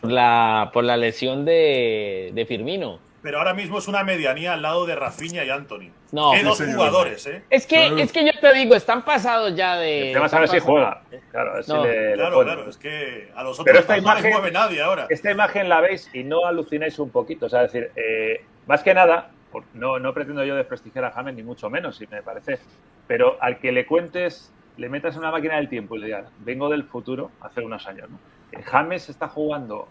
la, 0.03 0.71
por 0.73 0.83
la 0.83 0.97
lesión 0.97 1.45
de, 1.45 2.33
de 2.35 2.45
Firmino. 2.45 2.99
Pero 3.29 3.41
ahora 3.41 3.53
mismo 3.53 3.77
es 3.77 3.87
una 3.89 4.03
medianía 4.05 4.55
al 4.55 4.63
lado 4.63 4.87
de 4.87 4.95
Rafinha 4.97 5.45
y 5.45 5.51
Anthony. 5.51 5.91
No, 6.13 6.33
dos 6.43 6.63
jugadores, 6.63 7.27
¿eh? 7.27 7.43
Es 7.51 7.67
que, 7.67 7.89
es 8.01 8.11
que 8.11 8.25
yo 8.25 8.33
te 8.41 8.55
digo, 8.55 8.75
están 8.75 9.05
pasados 9.05 9.55
ya 9.55 9.77
de. 9.77 10.07
El 10.09 10.13
tema 10.15 10.25
es 10.29 10.33
a 10.33 10.41
ver 10.41 10.49
si 10.49 10.59
juega. 10.61 11.03
Claro, 11.31 11.51
a 11.51 11.55
ver 11.57 11.65
si 11.65 11.71
No. 11.71 11.85
le- 11.85 12.09
le 12.13 12.15
Claro, 12.15 12.41
claro, 12.43 12.71
es 12.71 12.79
que 12.79 13.31
a 13.37 13.43
los 13.43 13.59
Pero 13.63 13.81
otros 13.81 13.81
esta 13.81 13.93
no 13.93 14.01
les 14.01 14.03
imagen, 14.25 14.33
mueve 14.33 14.51
nadie 14.51 14.81
ahora. 14.81 15.07
esta 15.11 15.31
imagen 15.31 15.69
la 15.69 15.83
veis 15.83 16.09
y 16.15 16.25
no 16.25 16.47
alucináis 16.47 16.99
un 16.99 17.11
poquito. 17.11 17.45
O 17.45 17.49
sea, 17.51 17.65
es 17.65 17.73
decir, 17.75 17.91
eh, 17.97 18.47
más 18.67 18.83
que 18.83 18.95
nada, 18.95 19.29
no, 19.75 19.99
no 19.99 20.15
pretendo 20.15 20.43
yo 20.43 20.57
desprestigiar 20.57 21.05
a 21.05 21.11
James, 21.11 21.35
ni 21.35 21.43
mucho 21.43 21.69
menos, 21.69 21.99
si 21.99 22.07
me 22.07 22.23
parece. 22.23 22.59
Pero 23.07 23.37
al 23.43 23.59
que 23.59 23.73
le 23.73 23.85
cuentes, 23.85 24.51
le 24.79 24.89
metas 24.89 25.13
en 25.17 25.21
una 25.21 25.33
máquina 25.33 25.57
del 25.57 25.69
tiempo 25.69 25.97
y 25.97 25.99
le 25.99 26.07
digas, 26.07 26.31
vengo 26.39 26.71
del 26.71 26.85
futuro, 26.85 27.31
hace 27.43 27.61
unos 27.61 27.87
años, 27.87 28.09
¿no? 28.09 28.19
Eh, 28.59 28.63
James 28.63 29.11
está 29.11 29.29
jugando 29.29 29.87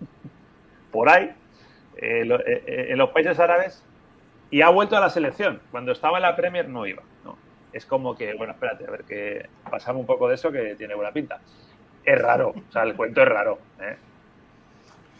por 0.92 1.08
ahí, 1.08 1.30
eh, 1.96 2.24
lo- 2.24 2.40
eh, 2.40 2.62
eh, 2.66 2.86
en 2.90 2.98
los 2.98 3.10
países 3.10 3.38
árabes, 3.38 3.84
y 4.50 4.60
ha 4.62 4.68
vuelto 4.68 4.96
a 4.96 5.00
la 5.00 5.10
selección. 5.10 5.60
Cuando 5.70 5.92
estaba 5.92 6.18
en 6.18 6.22
la 6.22 6.36
Premier 6.36 6.68
no 6.68 6.86
iba, 6.86 7.02
¿no? 7.24 7.36
Es 7.72 7.86
como 7.86 8.14
que, 8.16 8.34
bueno, 8.34 8.52
espérate, 8.52 8.86
a 8.86 8.90
ver 8.90 9.04
que 9.04 9.46
pasamos 9.70 10.00
un 10.00 10.06
poco 10.06 10.28
de 10.28 10.34
eso 10.34 10.52
que 10.52 10.74
tiene 10.74 10.94
buena 10.94 11.10
pinta. 11.12 11.40
Es 12.04 12.20
raro, 12.20 12.50
o 12.50 12.72
sea, 12.72 12.82
el 12.82 12.94
cuento 12.94 13.22
es 13.22 13.28
raro, 13.28 13.58
¿eh? 13.80 13.96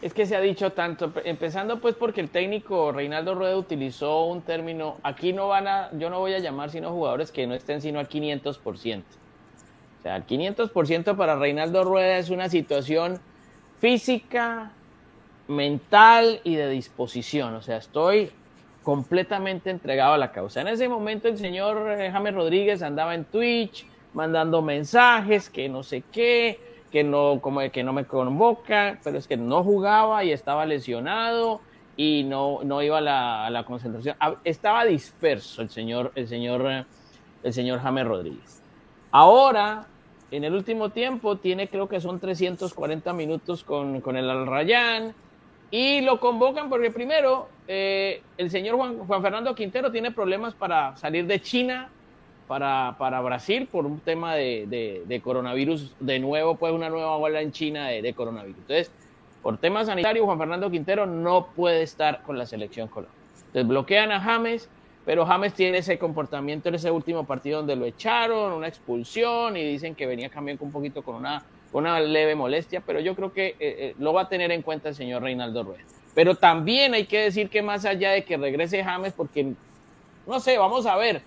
Es 0.01 0.13
que 0.13 0.25
se 0.25 0.35
ha 0.35 0.41
dicho 0.41 0.73
tanto, 0.73 1.13
empezando 1.23 1.79
pues 1.79 1.95
porque 1.95 2.19
el 2.19 2.29
técnico 2.29 2.91
Reinaldo 2.91 3.35
Rueda 3.35 3.55
utilizó 3.55 4.25
un 4.25 4.41
término, 4.41 4.97
aquí 5.01 5.31
no 5.31 5.47
van 5.47 5.65
a, 5.67 5.89
yo 5.93 6.09
no 6.09 6.19
voy 6.19 6.33
a 6.33 6.39
llamar 6.39 6.69
sino 6.71 6.91
jugadores 6.91 7.31
que 7.31 7.47
no 7.47 7.53
estén 7.55 7.79
sino 7.79 7.99
al 7.99 8.09
500%. 8.09 8.57
O 8.59 10.01
sea, 10.03 10.17
el 10.17 10.25
500% 10.25 11.15
para 11.15 11.37
Reinaldo 11.37 11.85
Rueda 11.85 12.17
es 12.17 12.29
una 12.29 12.49
situación 12.49 13.19
física, 13.79 14.73
mental 15.47 16.41
y 16.43 16.55
de 16.55 16.69
disposición. 16.69 17.55
O 17.55 17.61
sea, 17.61 17.77
estoy 17.77 18.31
completamente 18.83 19.69
entregado 19.69 20.13
a 20.13 20.17
la 20.17 20.31
causa. 20.31 20.61
En 20.61 20.67
ese 20.67 20.87
momento 20.87 21.27
el 21.27 21.37
señor 21.37 21.89
eh, 21.99 22.11
James 22.11 22.35
Rodríguez 22.35 22.81
andaba 22.81 23.15
en 23.15 23.25
Twitch 23.25 23.87
mandando 24.13 24.61
mensajes 24.61 25.49
que 25.49 25.69
no 25.69 25.81
sé 25.83 26.03
qué, 26.11 26.59
que 26.91 27.03
no 27.03 27.39
como 27.41 27.61
que 27.71 27.83
no 27.83 27.93
me 27.93 28.05
convoca, 28.05 28.99
pero 29.03 29.17
es 29.17 29.27
que 29.27 29.37
no 29.37 29.63
jugaba 29.63 30.23
y 30.23 30.31
estaba 30.31 30.65
lesionado 30.65 31.61
y 31.95 32.23
no, 32.23 32.59
no 32.63 32.81
iba 32.81 32.97
a 32.97 33.01
la, 33.01 33.49
la 33.49 33.63
concentración. 33.63 34.15
Estaba 34.43 34.85
disperso 34.85 35.61
el 35.61 35.69
señor 35.69 36.11
el 36.15 36.27
señor 36.27 36.65
eh, 36.69 36.85
el 37.41 37.53
señor 37.53 37.79
James 37.79 38.05
Rodríguez. 38.05 38.61
Ahora 39.11 39.87
en 40.29 40.43
el 40.43 40.53
último 40.53 40.89
tiempo 40.89 41.37
tiene 41.37 41.69
creo 41.69 41.87
que 41.87 42.01
son 42.01 42.19
340 42.19 43.13
minutos 43.13 43.63
con, 43.63 44.01
con 44.01 44.17
el 44.17 44.29
Al 44.29 44.45
Rayyan 44.45 45.13
y 45.73 46.01
lo 46.01 46.19
convocan 46.19 46.69
porque 46.69 46.91
primero 46.91 47.49
eh, 47.67 48.21
el 48.37 48.51
señor 48.51 48.75
Juan, 48.75 49.23
Fernando 49.23 49.55
Quintero 49.55 49.91
tiene 49.91 50.11
problemas 50.11 50.53
para 50.53 50.95
salir 50.97 51.25
de 51.25 51.41
China 51.41 51.89
para, 52.47 52.95
para 52.99 53.19
Brasil 53.21 53.67
por 53.71 53.87
un 53.87 53.99
tema 53.99 54.35
de, 54.35 55.03
de- 55.07 55.21
coronavirus, 55.21 55.95
de 55.99 56.19
nuevo 56.19 56.57
pues 56.57 56.71
una 56.73 56.89
nueva 56.89 57.17
ola 57.17 57.41
en 57.41 57.51
China 57.51 57.87
de, 57.87 58.13
coronavirus. 58.13 58.59
Entonces, 58.59 58.91
por 59.41 59.57
temas 59.57 59.87
sanitarios, 59.87 60.25
Juan 60.25 60.37
Fernando 60.37 60.69
Quintero 60.69 61.07
no 61.07 61.47
puede 61.55 61.81
estar 61.81 62.21
con 62.21 62.37
la 62.37 62.45
selección 62.45 62.87
Colombia. 62.87 63.17
Entonces 63.47 63.67
bloquean 63.67 64.11
a 64.11 64.19
James, 64.19 64.69
pero 65.05 65.25
James 65.25 65.55
tiene 65.55 65.79
ese 65.79 65.97
comportamiento 65.97 66.69
en 66.69 66.75
ese 66.75 66.91
último 66.91 67.23
partido 67.23 67.57
donde 67.57 67.75
lo 67.75 67.85
echaron, 67.85 68.53
una 68.53 68.67
expulsión 68.67 69.57
y 69.57 69.63
dicen 69.63 69.95
que 69.95 70.05
venía 70.05 70.29
también 70.29 70.59
un 70.61 70.71
poquito 70.71 71.01
con 71.01 71.15
una, 71.15 71.43
una 71.73 71.99
leve 71.99 72.35
molestia, 72.35 72.81
pero 72.85 72.99
yo 72.99 73.15
creo 73.15 73.33
que 73.33 73.47
eh, 73.47 73.55
eh, 73.59 73.95
lo 73.99 74.13
va 74.13 74.23
a 74.23 74.29
tener 74.29 74.51
en 74.51 74.61
cuenta 74.61 74.89
el 74.89 74.95
señor 74.95 75.23
Reinaldo 75.23 75.63
Rueda. 75.63 75.83
Pero 76.13 76.35
también 76.35 76.93
hay 76.93 77.05
que 77.05 77.19
decir 77.19 77.49
que 77.49 77.61
más 77.61 77.85
allá 77.85 78.11
de 78.11 78.23
que 78.23 78.37
regrese 78.37 78.83
James, 78.83 79.13
porque 79.13 79.53
no 80.27 80.39
sé, 80.39 80.57
vamos 80.57 80.85
a 80.85 80.95
ver, 80.95 81.21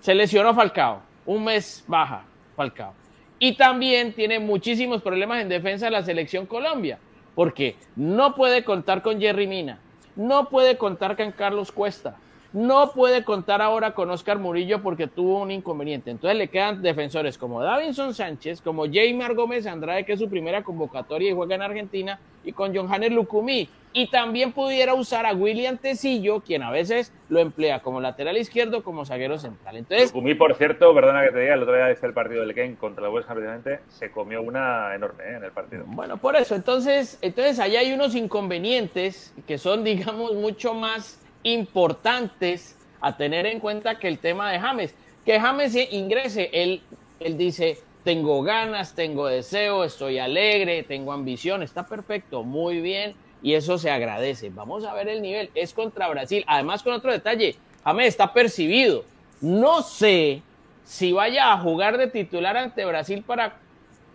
se 0.00 0.14
lesionó 0.14 0.54
Falcao, 0.54 1.02
un 1.26 1.44
mes 1.44 1.84
baja 1.86 2.24
Falcao. 2.56 2.94
Y 3.38 3.56
también 3.56 4.14
tiene 4.14 4.38
muchísimos 4.38 5.02
problemas 5.02 5.42
en 5.42 5.48
defensa 5.48 5.86
de 5.86 5.90
la 5.92 6.02
selección 6.02 6.46
Colombia, 6.46 6.98
porque 7.34 7.76
no 7.94 8.34
puede 8.34 8.64
contar 8.64 9.02
con 9.02 9.20
Jerry 9.20 9.46
Mina, 9.46 9.78
no 10.16 10.48
puede 10.48 10.78
contar 10.78 11.16
con 11.16 11.32
Carlos 11.32 11.70
Cuesta, 11.70 12.16
no 12.54 12.92
puede 12.92 13.24
contar 13.24 13.60
ahora 13.60 13.94
con 13.94 14.08
Oscar 14.10 14.38
Murillo 14.38 14.80
porque 14.80 15.08
tuvo 15.08 15.42
un 15.42 15.50
inconveniente. 15.50 16.12
Entonces 16.12 16.38
le 16.38 16.46
quedan 16.46 16.82
defensores 16.82 17.36
como 17.36 17.60
Davinson 17.60 18.14
Sánchez, 18.14 18.62
como 18.62 18.86
Jaymar 18.86 19.34
Gómez 19.34 19.66
Andrade, 19.66 20.04
que 20.04 20.12
es 20.12 20.20
su 20.20 20.30
primera 20.30 20.62
convocatoria 20.62 21.30
y 21.30 21.34
juega 21.34 21.56
en 21.56 21.62
Argentina, 21.62 22.20
y 22.44 22.52
con 22.52 22.74
Johannes 22.74 23.10
Lucumí. 23.10 23.68
Y 23.92 24.08
también 24.08 24.52
pudiera 24.52 24.94
usar 24.94 25.26
a 25.26 25.34
William 25.34 25.78
Tecillo, 25.78 26.40
quien 26.40 26.62
a 26.62 26.70
veces 26.70 27.12
lo 27.28 27.40
emplea 27.40 27.80
como 27.80 28.00
lateral 28.00 28.36
izquierdo, 28.36 28.84
como 28.84 29.04
zaguero 29.04 29.36
central. 29.38 29.76
Entonces, 29.76 30.12
Kumi, 30.12 30.34
por 30.34 30.54
cierto, 30.54 30.94
perdona 30.94 31.24
que 31.24 31.32
te 31.32 31.40
diga, 31.40 31.54
el 31.54 31.62
otro 31.62 31.74
día 31.74 31.88
dice 31.88 32.06
el 32.06 32.12
partido 32.12 32.42
del 32.42 32.54
Ken 32.54 32.76
contra 32.76 33.06
el 33.06 33.12
West 33.12 33.28
Ham, 33.30 33.36
precisamente, 33.36 33.80
se 33.88 34.12
comió 34.12 34.42
una 34.42 34.94
enorme 34.94 35.24
¿eh? 35.24 35.36
en 35.36 35.44
el 35.44 35.50
partido. 35.52 35.84
Bueno, 35.86 36.18
por 36.18 36.36
eso, 36.36 36.54
entonces, 36.54 37.18
entonces 37.20 37.58
allá 37.58 37.80
hay 37.80 37.92
unos 37.92 38.14
inconvenientes 38.14 39.34
que 39.46 39.58
son, 39.58 39.82
digamos, 39.84 40.34
mucho 40.34 40.74
más 40.74 41.23
importantes 41.44 42.76
a 43.00 43.16
tener 43.16 43.46
en 43.46 43.60
cuenta 43.60 43.98
que 43.98 44.08
el 44.08 44.18
tema 44.18 44.50
de 44.50 44.58
James. 44.58 44.94
Que 45.24 45.38
James 45.38 45.74
ingrese, 45.92 46.50
él, 46.52 46.82
él 47.20 47.38
dice, 47.38 47.78
tengo 48.02 48.42
ganas, 48.42 48.94
tengo 48.94 49.26
deseo, 49.26 49.84
estoy 49.84 50.18
alegre, 50.18 50.82
tengo 50.82 51.12
ambición, 51.12 51.62
está 51.62 51.86
perfecto, 51.86 52.42
muy 52.42 52.80
bien, 52.80 53.14
y 53.42 53.54
eso 53.54 53.78
se 53.78 53.90
agradece. 53.90 54.50
Vamos 54.50 54.84
a 54.84 54.94
ver 54.94 55.08
el 55.08 55.22
nivel, 55.22 55.50
es 55.54 55.72
contra 55.72 56.08
Brasil. 56.08 56.44
Además, 56.46 56.82
con 56.82 56.92
otro 56.92 57.12
detalle, 57.12 57.56
James 57.84 58.08
está 58.08 58.32
percibido. 58.32 59.04
No 59.40 59.82
sé 59.82 60.42
si 60.84 61.12
vaya 61.12 61.52
a 61.52 61.58
jugar 61.58 61.98
de 61.98 62.08
titular 62.08 62.56
ante 62.56 62.84
Brasil 62.84 63.22
para 63.26 63.56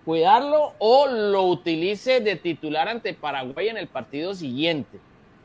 cuidarlo 0.06 0.74
o 0.80 1.08
lo 1.08 1.44
utilice 1.44 2.22
de 2.22 2.36
titular 2.36 2.88
ante 2.88 3.14
Paraguay 3.14 3.70
en 3.70 3.78
el 3.78 3.88
partido 3.88 4.34
siguiente, 4.34 4.98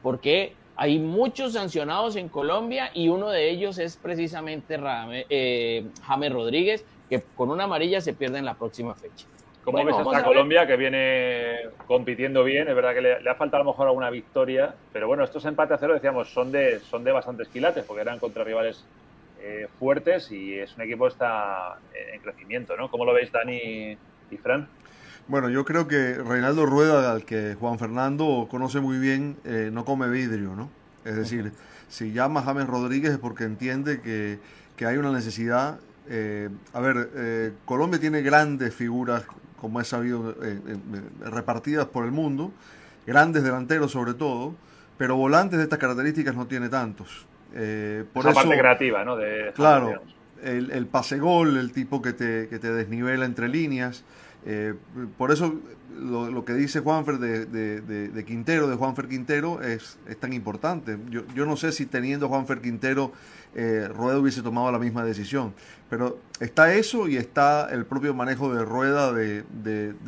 porque 0.03 0.55
hay 0.77 0.99
muchos 0.99 1.53
sancionados 1.53 2.17
en 2.17 2.29
Colombia 2.29 2.91
y 2.95 3.09
uno 3.09 3.31
de 3.31 3.49
ellos 3.51 3.79
es 3.79 3.97
precisamente 3.97 4.77
Rame- 4.79 5.27
eh, 5.29 5.87
James 6.03 6.33
Rodríguez, 6.33 6.85
que 7.09 7.23
con 7.37 7.51
una 7.51 7.65
amarilla 7.65 8.01
se 8.01 8.13
pierde 8.15 8.39
en 8.39 8.45
la 8.45 8.55
próxima 8.55 8.95
fecha. 8.95 9.27
¿Cómo 9.63 9.79
Bueno, 9.79 9.97
ves 9.97 10.07
hasta. 10.07 10.25
Colombia 10.25 10.67
que 10.67 10.77
viene 10.77 11.57
compitiendo 11.87 12.45
bien? 12.45 12.69
Es 12.69 12.75
verdad 12.75 12.93
que 12.93 13.01
le, 13.01 13.21
le 13.23 13.31
ha 13.31 13.35
faltado 13.35 13.63
a 13.63 13.65
lo 13.65 13.71
mejor 13.71 13.87
alguna 13.89 14.11
victoria, 14.11 14.75
pero 14.93 15.07
bueno, 15.07 15.25
estos 15.25 15.45
empates 15.47 15.77
a 15.77 15.79
cero, 15.79 15.95
decíamos, 15.95 16.29
son 16.31 16.53
de, 16.53 16.81
son 16.81 17.03
de 17.03 17.13
bastantes 17.13 17.49
quilates, 17.49 17.85
porque 17.85 18.03
eran 18.03 18.19
contra 18.19 18.45
rivales 18.45 18.85
eh, 19.41 19.67
fuertes 19.79 20.31
y 20.33 20.59
es 20.59 20.75
un 20.77 20.83
equipo 20.83 21.05
que 21.05 21.13
está 21.13 21.79
en 22.13 22.21
crecimiento, 22.21 22.77
¿no? 22.77 22.91
¿Cómo 22.91 23.05
lo 23.07 23.15
veis, 23.15 23.33
Dani 23.33 23.97
y 24.31 24.37
Fran? 24.37 24.69
Bueno, 25.27 25.49
yo 25.49 25.65
creo 25.65 25.89
que 25.89 26.15
Reinaldo 26.15 26.67
Rueda, 26.67 27.11
al 27.13 27.25
que 27.25 27.57
Juan 27.59 27.79
Fernando 27.79 28.47
conoce 28.51 28.81
muy 28.81 28.99
bien, 28.99 29.37
eh, 29.45 29.71
no 29.73 29.85
come 29.85 30.09
vidrio, 30.09 30.55
¿no? 30.55 30.71
Es 31.05 31.17
decir, 31.17 31.53
si 31.89 32.13
llama 32.13 32.41
a 32.41 32.43
James 32.45 32.67
Rodríguez 32.67 33.13
es 33.13 33.19
porque 33.19 33.45
entiende 33.45 34.01
que, 34.03 34.39
que 34.77 34.87
hay 34.87 34.97
una 34.99 35.13
necesidad. 35.13 35.81
eh, 36.09 36.51
a 36.75 36.81
ver, 36.81 37.11
eh, 37.15 37.53
Colombia 37.65 37.99
tiene 37.99 38.21
grandes 38.23 38.75
figuras, 38.75 39.25
como 39.57 39.81
he 39.81 39.85
sabido, 39.85 40.33
eh, 40.43 40.61
eh, 40.67 41.29
repartidas 41.31 41.87
por 41.87 42.05
el 42.05 42.13
mundo, 42.13 42.53
grandes 43.07 43.43
delanteros 43.43 43.93
sobre 43.93 44.13
todo, 44.15 44.55
pero 44.99 45.17
volantes 45.17 45.57
de 45.59 45.65
estas 45.65 45.79
características 45.79 46.35
no 46.37 46.47
tiene 46.47 46.69
tantos. 46.69 47.27
Por 48.13 48.27
Esa 48.27 48.31
eso, 48.31 48.35
parte 48.35 48.59
creativa, 48.59 49.05
¿no? 49.05 49.17
De, 49.17 49.53
Claro, 49.55 50.03
el, 50.43 50.71
el 50.73 50.87
pase 50.87 51.19
gol, 51.19 51.57
el 51.57 51.73
tipo 51.73 52.03
que 52.03 52.13
te, 52.13 52.49
que 52.49 52.59
te 52.59 52.73
desnivela 52.73 53.25
entre 53.25 53.49
líneas. 53.49 54.05
Eh, 54.47 54.75
por 55.17 55.33
eso 55.33 55.55
lo, 55.99 56.31
lo 56.31 56.45
que 56.45 56.55
dice 56.55 56.81
Juanfer 56.81 57.19
de, 57.19 57.47
de- 57.47 57.81
de- 57.81 58.09
de 58.09 58.25
Quintero, 58.25 58.69
de 58.69 58.77
Juanfer 58.77 59.09
Quintero, 59.09 59.63
es, 59.63 59.97
es 60.09 60.17
tan 60.19 60.33
importante. 60.33 60.99
Yo, 61.11 61.23
yo 61.35 61.47
no 61.47 61.57
sé 61.57 61.71
si 61.73 61.87
teniendo 61.87 62.29
Juanfer 62.29 62.61
Quintero, 62.61 63.13
eh, 63.55 63.89
Rueda 63.95 64.19
hubiese 64.19 64.43
tomado 64.43 64.71
la 64.73 64.79
misma 64.81 65.05
decisión. 65.05 65.55
Pero 65.89 66.19
está 66.41 66.75
eso 66.75 67.07
y 67.09 67.17
está 67.17 67.69
el 67.71 67.87
propio 67.87 68.13
manejo 68.15 68.53
de 68.53 68.65
Rueda 68.65 69.13
de, 69.13 69.45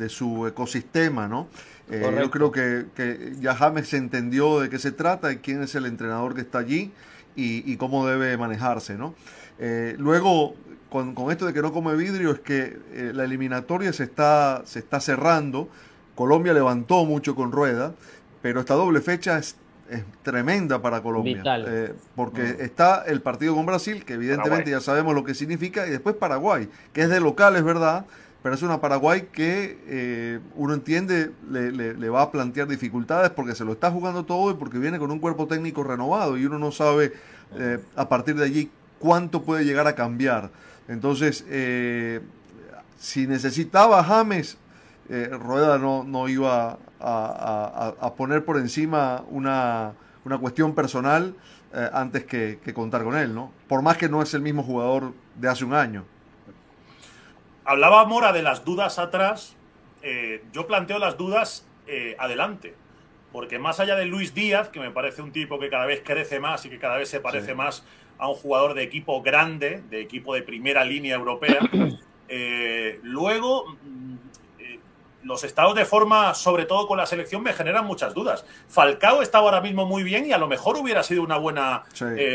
su 0.09 0.45
ecosistema, 0.47 1.27
¿no? 1.27 1.47
Eh, 1.89 2.01
yo 2.23 2.31
creo 2.31 2.51
que, 2.51 2.87
que 2.93 3.35
ya 3.39 3.55
James 3.55 3.93
entendió 3.93 4.59
de 4.59 4.69
qué 4.69 4.77
se 4.79 4.91
trata 4.91 5.31
y 5.31 5.37
quién 5.37 5.63
es 5.63 5.73
el 5.75 5.85
entrenador 5.85 6.35
que 6.35 6.41
está 6.41 6.57
allí 6.59 6.91
y, 7.37 7.71
y 7.71 7.77
cómo 7.77 8.05
debe 8.05 8.35
manejarse, 8.37 8.97
¿no? 8.97 9.15
Eh, 9.59 9.95
luego, 9.97 10.55
con, 10.89 11.13
con 11.15 11.31
esto 11.31 11.45
de 11.45 11.53
que 11.53 11.61
no 11.61 11.71
come 11.73 11.95
vidrio, 11.95 12.31
es 12.31 12.39
que 12.39 12.77
eh, 12.93 13.11
la 13.13 13.23
eliminatoria 13.25 13.91
se 13.93 14.03
está, 14.03 14.61
se 14.65 14.79
está 14.79 14.99
cerrando. 14.99 15.67
Colombia 16.15 16.53
levantó 16.53 17.05
mucho 17.05 17.35
con 17.35 17.51
rueda, 17.51 17.93
pero 18.41 18.59
esta 18.59 18.73
doble 18.73 19.01
fecha 19.01 19.37
es, 19.37 19.55
es 19.89 20.03
tremenda 20.23 20.81
para 20.81 21.01
Colombia. 21.01 21.37
Vital. 21.37 21.65
Eh, 21.67 21.93
porque 22.15 22.41
Mm. 22.41 22.61
está 22.61 23.03
el 23.05 23.21
partido 23.21 23.55
con 23.55 23.65
Brasil, 23.65 24.03
que 24.05 24.13
evidentemente 24.13 24.63
Paraguay. 24.65 24.71
ya 24.71 24.81
sabemos 24.81 25.13
lo 25.15 25.23
que 25.23 25.33
significa, 25.33 25.87
y 25.87 25.91
después 25.91 26.15
Paraguay, 26.15 26.69
que 26.93 27.01
es 27.01 27.09
de 27.09 27.19
local, 27.19 27.55
es 27.55 27.63
verdad, 27.63 28.05
pero 28.43 28.55
es 28.55 28.61
una 28.61 28.79
Paraguay 28.79 29.27
que 29.31 29.77
eh, 29.87 30.39
uno 30.55 30.73
entiende 30.73 31.31
le, 31.51 31.71
le, 31.71 32.09
va 32.09 32.21
a 32.21 32.31
plantear 32.31 32.67
dificultades 32.67 33.29
porque 33.31 33.55
se 33.55 33.65
lo 33.65 33.73
está 33.73 33.91
jugando 33.91 34.23
todo 34.23 34.51
y 34.51 34.53
porque 34.53 34.77
viene 34.77 34.99
con 34.99 35.11
un 35.11 35.19
cuerpo 35.19 35.47
técnico 35.47 35.83
renovado 35.83 36.37
y 36.37 36.45
uno 36.45 36.57
no 36.57 36.71
sabe 36.71 37.13
eh, 37.57 37.79
a 37.95 38.07
partir 38.07 38.35
de 38.35 38.45
allí 38.45 38.69
cuánto 38.99 39.41
puede 39.41 39.65
llegar 39.65 39.87
a 39.87 39.95
cambiar. 39.95 40.49
Entonces, 40.87 41.45
eh, 41.49 42.21
si 42.97 43.27
necesitaba 43.27 44.03
James, 44.03 44.57
Rueda 45.09 45.77
no, 45.77 46.03
no 46.03 46.27
iba 46.27 46.79
a, 46.99 48.13
poner 48.17 48.43
por 48.43 48.57
encima 48.57 49.23
una, 49.29 49.93
una 50.25 50.37
cuestión 50.37 50.75
personal 50.75 51.33
antes 51.93 52.25
que, 52.25 52.59
que 52.61 52.73
contar 52.73 53.05
con 53.05 53.15
él, 53.15 53.33
¿no? 53.33 53.53
Por 53.69 53.81
más 53.81 53.95
que 53.95 54.09
no 54.09 54.21
es 54.21 54.33
el 54.33 54.41
mismo 54.41 54.63
jugador 54.63 55.13
de 55.35 55.47
hace 55.47 55.63
un 55.63 55.73
año. 55.73 56.03
Hablaba 57.67 58.05
Mora 58.05 58.31
de 58.31 58.41
las 58.41 58.63
dudas 58.63 58.97
atrás. 58.97 59.53
Eh, 60.01 60.41
yo 60.53 60.67
planteo 60.67 60.99
las 60.99 61.17
dudas 61.17 61.65
eh, 61.85 62.15
adelante. 62.17 62.73
Porque 63.37 63.59
más 63.59 63.79
allá 63.79 63.95
de 63.95 64.05
Luis 64.05 64.33
Díaz, 64.33 64.69
que 64.69 64.79
me 64.79 64.89
parece 64.89 65.21
un 65.21 65.31
tipo 65.31 65.59
que 65.59 65.69
cada 65.69 65.85
vez 65.85 66.01
crece 66.03 66.39
más 66.39 66.65
y 66.65 66.71
que 66.71 66.79
cada 66.79 66.97
vez 66.97 67.07
se 67.07 67.19
parece 67.19 67.53
más 67.53 67.83
a 68.17 68.27
un 68.27 68.33
jugador 68.33 68.73
de 68.73 68.81
equipo 68.81 69.21
grande, 69.21 69.83
de 69.91 70.01
equipo 70.01 70.33
de 70.33 70.41
primera 70.41 70.83
línea 70.83 71.13
europea, 71.13 71.59
eh, 72.29 72.99
luego 73.03 73.77
mm, 73.83 74.15
los 75.21 75.43
estados 75.43 75.75
de 75.75 75.85
forma, 75.85 76.33
sobre 76.33 76.65
todo 76.65 76.87
con 76.87 76.97
la 76.97 77.05
selección, 77.05 77.43
me 77.43 77.53
generan 77.53 77.85
muchas 77.85 78.15
dudas. 78.15 78.43
Falcao 78.69 79.21
está 79.21 79.37
ahora 79.37 79.61
mismo 79.61 79.85
muy 79.85 80.01
bien 80.01 80.25
y 80.25 80.31
a 80.31 80.39
lo 80.39 80.47
mejor 80.47 80.75
hubiera 80.75 81.03
sido 81.03 81.21
una 81.21 81.37
buena 81.37 81.83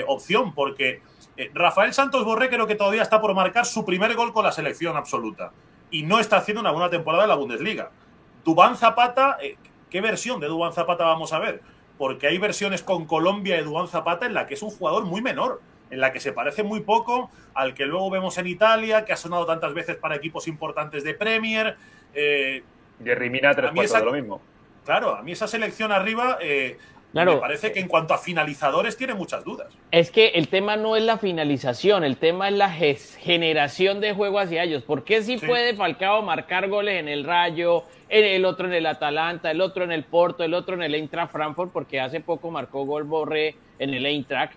opción, 0.06 0.54
porque 0.54 1.02
eh, 1.36 1.50
Rafael 1.52 1.92
Santos 1.92 2.24
Borré 2.24 2.48
creo 2.48 2.68
que 2.68 2.76
todavía 2.76 3.02
está 3.02 3.20
por 3.20 3.34
marcar 3.34 3.66
su 3.66 3.84
primer 3.84 4.14
gol 4.14 4.32
con 4.32 4.44
la 4.44 4.52
selección 4.52 4.96
absoluta 4.96 5.50
y 5.90 6.04
no 6.04 6.20
está 6.20 6.36
haciendo 6.36 6.60
una 6.60 6.70
buena 6.70 6.90
temporada 6.90 7.24
en 7.24 7.30
la 7.30 7.34
Bundesliga. 7.34 7.90
Dubán 8.44 8.76
Zapata, 8.76 9.38
eh, 9.42 9.56
¿qué 9.92 10.00
versión 10.00 10.40
de 10.40 10.48
Dubán 10.48 10.72
Zapata 10.72 11.04
vamos 11.04 11.34
a 11.34 11.38
ver? 11.38 11.60
Porque 11.98 12.26
hay 12.26 12.38
versiones 12.38 12.82
con 12.82 13.04
Colombia 13.04 13.56
de 13.56 13.62
Dubán 13.62 13.86
Zapata 13.86 14.24
en 14.24 14.32
la 14.32 14.46
que 14.46 14.54
es 14.54 14.62
un 14.62 14.70
jugador 14.70 15.04
muy 15.04 15.20
menor, 15.20 15.60
en 15.90 16.00
la 16.00 16.10
que 16.10 16.18
se 16.18 16.32
parece 16.32 16.62
muy 16.62 16.80
poco 16.80 17.30
al 17.52 17.74
que 17.74 17.84
luego 17.84 18.10
vemos 18.10 18.38
en 18.38 18.46
Italia, 18.46 19.04
que 19.04 19.12
ha 19.12 19.16
sonado 19.16 19.44
tantas 19.44 19.74
veces 19.74 19.96
para 19.96 20.16
equipos 20.16 20.48
importantes 20.48 21.04
de 21.04 21.12
Premier. 21.12 21.76
Eh, 22.14 22.64
Jerry 23.04 23.28
Mina 23.28 23.54
tres 23.54 23.70
cuartos 23.70 23.98
de 23.98 24.04
lo 24.04 24.12
mismo. 24.12 24.40
Claro, 24.86 25.14
a 25.14 25.22
mí 25.22 25.32
esa 25.32 25.46
selección 25.46 25.92
arriba 25.92 26.38
eh, 26.40 26.78
me 27.12 27.36
parece 27.36 27.72
que 27.72 27.80
en 27.80 27.88
cuanto 27.88 28.14
a 28.14 28.18
finalizadores 28.18 28.96
tiene 28.96 29.14
muchas 29.14 29.44
dudas. 29.44 29.72
Es 29.90 30.10
que 30.10 30.28
el 30.28 30.48
tema 30.48 30.76
no 30.76 30.96
es 30.96 31.02
la 31.02 31.18
finalización, 31.18 32.04
el 32.04 32.16
tema 32.16 32.48
es 32.48 32.54
la 32.54 32.70
generación 32.70 34.00
de 34.00 34.14
juego 34.14 34.38
hacia 34.38 34.62
ellos. 34.62 34.82
¿Por 34.82 35.04
qué 35.04 35.22
si 35.22 35.36
puede 35.36 35.74
Falcao 35.74 36.22
marcar 36.22 36.68
goles 36.68 36.98
en 36.98 37.08
el 37.08 37.24
Rayo, 37.24 37.84
el 38.08 38.44
otro 38.44 38.66
en 38.66 38.74
el 38.74 38.86
Atalanta, 38.86 39.50
el 39.50 39.60
otro 39.60 39.84
en 39.84 39.92
el 39.92 40.04
Porto, 40.04 40.44
el 40.44 40.54
otro 40.54 40.74
en 40.74 40.82
el 40.82 40.94
Eintracht 40.94 41.32
Frankfurt? 41.32 41.72
Porque 41.72 42.00
hace 42.00 42.20
poco 42.20 42.50
marcó 42.50 42.84
gol 42.84 43.04
Borré 43.04 43.56
en 43.78 43.92
el 43.92 44.06
Eintracht, 44.06 44.54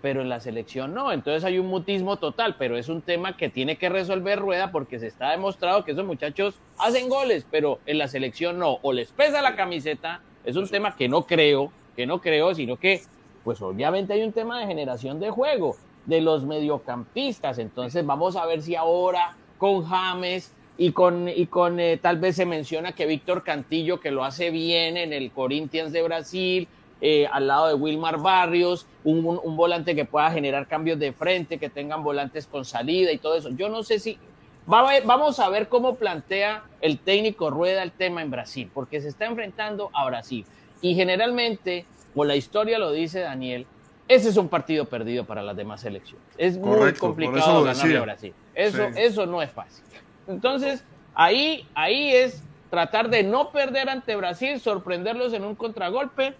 pero 0.00 0.22
en 0.22 0.28
la 0.28 0.38
selección 0.38 0.94
no. 0.94 1.10
Entonces 1.12 1.42
hay 1.44 1.58
un 1.58 1.66
mutismo 1.66 2.18
total, 2.18 2.54
pero 2.56 2.76
es 2.76 2.88
un 2.88 3.02
tema 3.02 3.36
que 3.36 3.48
tiene 3.48 3.76
que 3.76 3.88
resolver 3.88 4.38
Rueda 4.38 4.70
porque 4.70 5.00
se 5.00 5.08
está 5.08 5.30
demostrado 5.30 5.84
que 5.84 5.92
esos 5.92 6.04
muchachos 6.04 6.60
hacen 6.78 7.08
goles, 7.08 7.46
pero 7.50 7.80
en 7.86 7.98
la 7.98 8.06
selección 8.06 8.58
no. 8.58 8.78
O 8.82 8.92
les 8.92 9.10
pesa 9.10 9.42
la 9.42 9.56
camiseta, 9.56 10.20
es 10.44 10.54
un 10.54 10.68
tema 10.68 10.94
que 10.94 11.08
no 11.08 11.26
creo 11.26 11.72
que 11.96 12.06
no 12.06 12.20
creo, 12.20 12.54
sino 12.54 12.76
que, 12.76 13.02
pues 13.42 13.60
obviamente 13.62 14.12
hay 14.12 14.22
un 14.22 14.32
tema 14.32 14.60
de 14.60 14.66
generación 14.66 15.18
de 15.18 15.30
juego 15.30 15.76
de 16.04 16.20
los 16.20 16.44
mediocampistas. 16.44 17.58
Entonces 17.58 18.04
vamos 18.06 18.36
a 18.36 18.46
ver 18.46 18.62
si 18.62 18.76
ahora 18.76 19.36
con 19.58 19.84
James 19.84 20.52
y 20.78 20.92
con, 20.92 21.28
y 21.28 21.46
con 21.46 21.80
eh, 21.80 21.96
tal 21.96 22.18
vez 22.18 22.36
se 22.36 22.46
menciona 22.46 22.92
que 22.92 23.06
Víctor 23.06 23.42
Cantillo, 23.42 24.00
que 24.00 24.10
lo 24.10 24.24
hace 24.24 24.50
bien 24.50 24.96
en 24.96 25.12
el 25.12 25.30
Corinthians 25.30 25.92
de 25.92 26.02
Brasil, 26.02 26.68
eh, 27.00 27.26
al 27.30 27.46
lado 27.46 27.68
de 27.68 27.74
Wilmar 27.74 28.18
Barrios, 28.18 28.86
un, 29.04 29.38
un, 29.42 29.56
volante 29.56 29.94
que 29.94 30.04
pueda 30.04 30.30
generar 30.30 30.66
cambios 30.66 30.98
de 30.98 31.12
frente, 31.12 31.58
que 31.58 31.68
tengan 31.68 32.02
volantes 32.02 32.46
con 32.46 32.64
salida 32.64 33.12
y 33.12 33.18
todo 33.18 33.36
eso. 33.36 33.50
Yo 33.50 33.68
no 33.68 33.82
sé 33.82 33.98
si... 33.98 34.18
vamos 34.66 35.40
a 35.40 35.48
ver 35.48 35.68
cómo 35.68 35.96
plantea 35.96 36.64
el 36.80 36.98
técnico 36.98 37.50
Rueda 37.50 37.82
el 37.82 37.92
tema 37.92 38.22
en 38.22 38.30
Brasil, 38.30 38.70
porque 38.72 39.00
se 39.00 39.08
está 39.08 39.26
enfrentando 39.26 39.90
a 39.92 40.06
Brasil. 40.06 40.44
Y 40.80 40.94
generalmente, 40.94 41.84
como 42.12 42.24
la 42.24 42.36
historia 42.36 42.78
lo 42.78 42.92
dice 42.92 43.20
Daniel, 43.20 43.66
ese 44.08 44.28
es 44.28 44.36
un 44.36 44.48
partido 44.48 44.84
perdido 44.84 45.24
para 45.24 45.42
las 45.42 45.56
demás 45.56 45.80
selecciones. 45.80 46.26
Es 46.38 46.58
muy 46.58 46.92
complicado 46.94 47.64
ganarle 47.64 47.98
a 47.98 48.02
Brasil. 48.02 48.34
Eso, 48.54 48.84
eso 48.94 49.26
no 49.26 49.42
es 49.42 49.50
fácil. 49.50 49.84
Entonces, 50.28 50.84
ahí, 51.14 51.66
ahí 51.74 52.12
es 52.12 52.42
tratar 52.70 53.10
de 53.10 53.22
no 53.22 53.50
perder 53.50 53.88
ante 53.88 54.14
Brasil, 54.16 54.60
sorprenderlos 54.60 55.32
en 55.32 55.44
un 55.44 55.54
contragolpe 55.54 56.34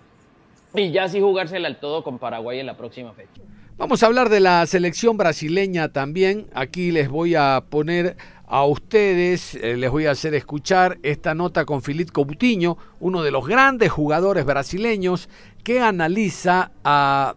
y 0.75 0.91
ya 0.91 1.09
sí 1.09 1.21
jugársela 1.21 1.69
al 1.69 1.81
todo 1.81 2.05
con 2.05 2.19
Paraguay 2.19 2.61
en 2.61 2.67
la 2.67 2.77
próxima 2.77 3.13
fecha. 3.13 3.43
Vamos 3.79 4.03
a 4.03 4.07
hablar 4.07 4.31
de 4.31 4.41
la 4.41 4.65
selección 4.65 5.19
brasileña 5.19 5.91
también. 5.91 6.47
Aquí 6.55 6.93
les 6.93 7.11
voy 7.11 7.35
a 7.35 7.65
poner 7.69 8.17
a 8.49 8.65
ustedes, 8.65 9.57
eh, 9.57 9.77
les 9.77 9.91
voy 9.91 10.07
a 10.07 10.13
hacer 10.13 10.35
escuchar 10.35 10.99
esta 11.03 11.35
nota 11.35 11.65
con 11.65 11.83
Filipe 11.83 12.13
Coutinho, 12.13 12.79
uno 13.01 13.23
de 13.23 13.33
los 13.33 13.47
grandes 13.47 13.91
jugadores 13.91 14.45
brasileños 14.45 15.29
que 15.65 15.81
analiza 15.81 16.71
a 16.85 17.35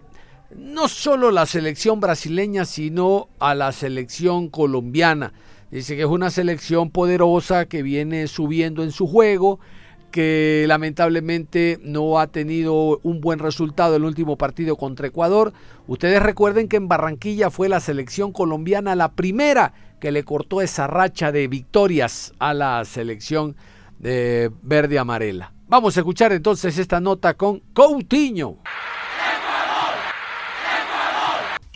no 0.55 0.87
solo 0.87 1.31
la 1.31 1.45
selección 1.45 1.99
brasileña, 1.99 2.65
sino 2.65 3.29
a 3.39 3.55
la 3.55 3.71
selección 3.71 4.49
colombiana. 4.49 5.33
Dice 5.71 5.95
que 5.95 6.01
es 6.01 6.07
una 6.07 6.31
selección 6.31 6.89
poderosa 6.89 7.65
que 7.65 7.83
viene 7.83 8.27
subiendo 8.27 8.83
en 8.83 8.91
su 8.91 9.07
juego, 9.07 9.59
que 10.11 10.65
lamentablemente 10.67 11.79
no 11.83 12.19
ha 12.19 12.27
tenido 12.27 12.99
un 13.03 13.21
buen 13.21 13.37
resultado 13.37 13.95
el 13.95 14.03
último 14.03 14.37
partido 14.37 14.75
contra 14.75 15.07
Ecuador. 15.07 15.53
Ustedes 15.87 16.21
recuerden 16.21 16.67
que 16.67 16.77
en 16.77 16.87
Barranquilla 16.87 17.51
fue 17.51 17.69
la 17.69 17.79
selección 17.79 18.31
colombiana 18.31 18.95
la 18.95 19.11
primera 19.11 19.73
que 19.99 20.12
le 20.12 20.23
cortó 20.23 20.62
esa 20.62 20.88
racha 20.88 21.31
de 21.31 21.47
victorias 21.47 22.33
a 22.39 22.53
la 22.53 22.83
selección 22.85 23.55
de 23.99 24.51
verde 24.63 24.97
amarela. 24.97 25.53
Vamos 25.67 25.95
a 25.97 25.99
escuchar 25.99 26.31
entonces 26.31 26.77
esta 26.77 26.99
nota 26.99 27.35
con 27.35 27.59
Coutinho. 27.73 28.57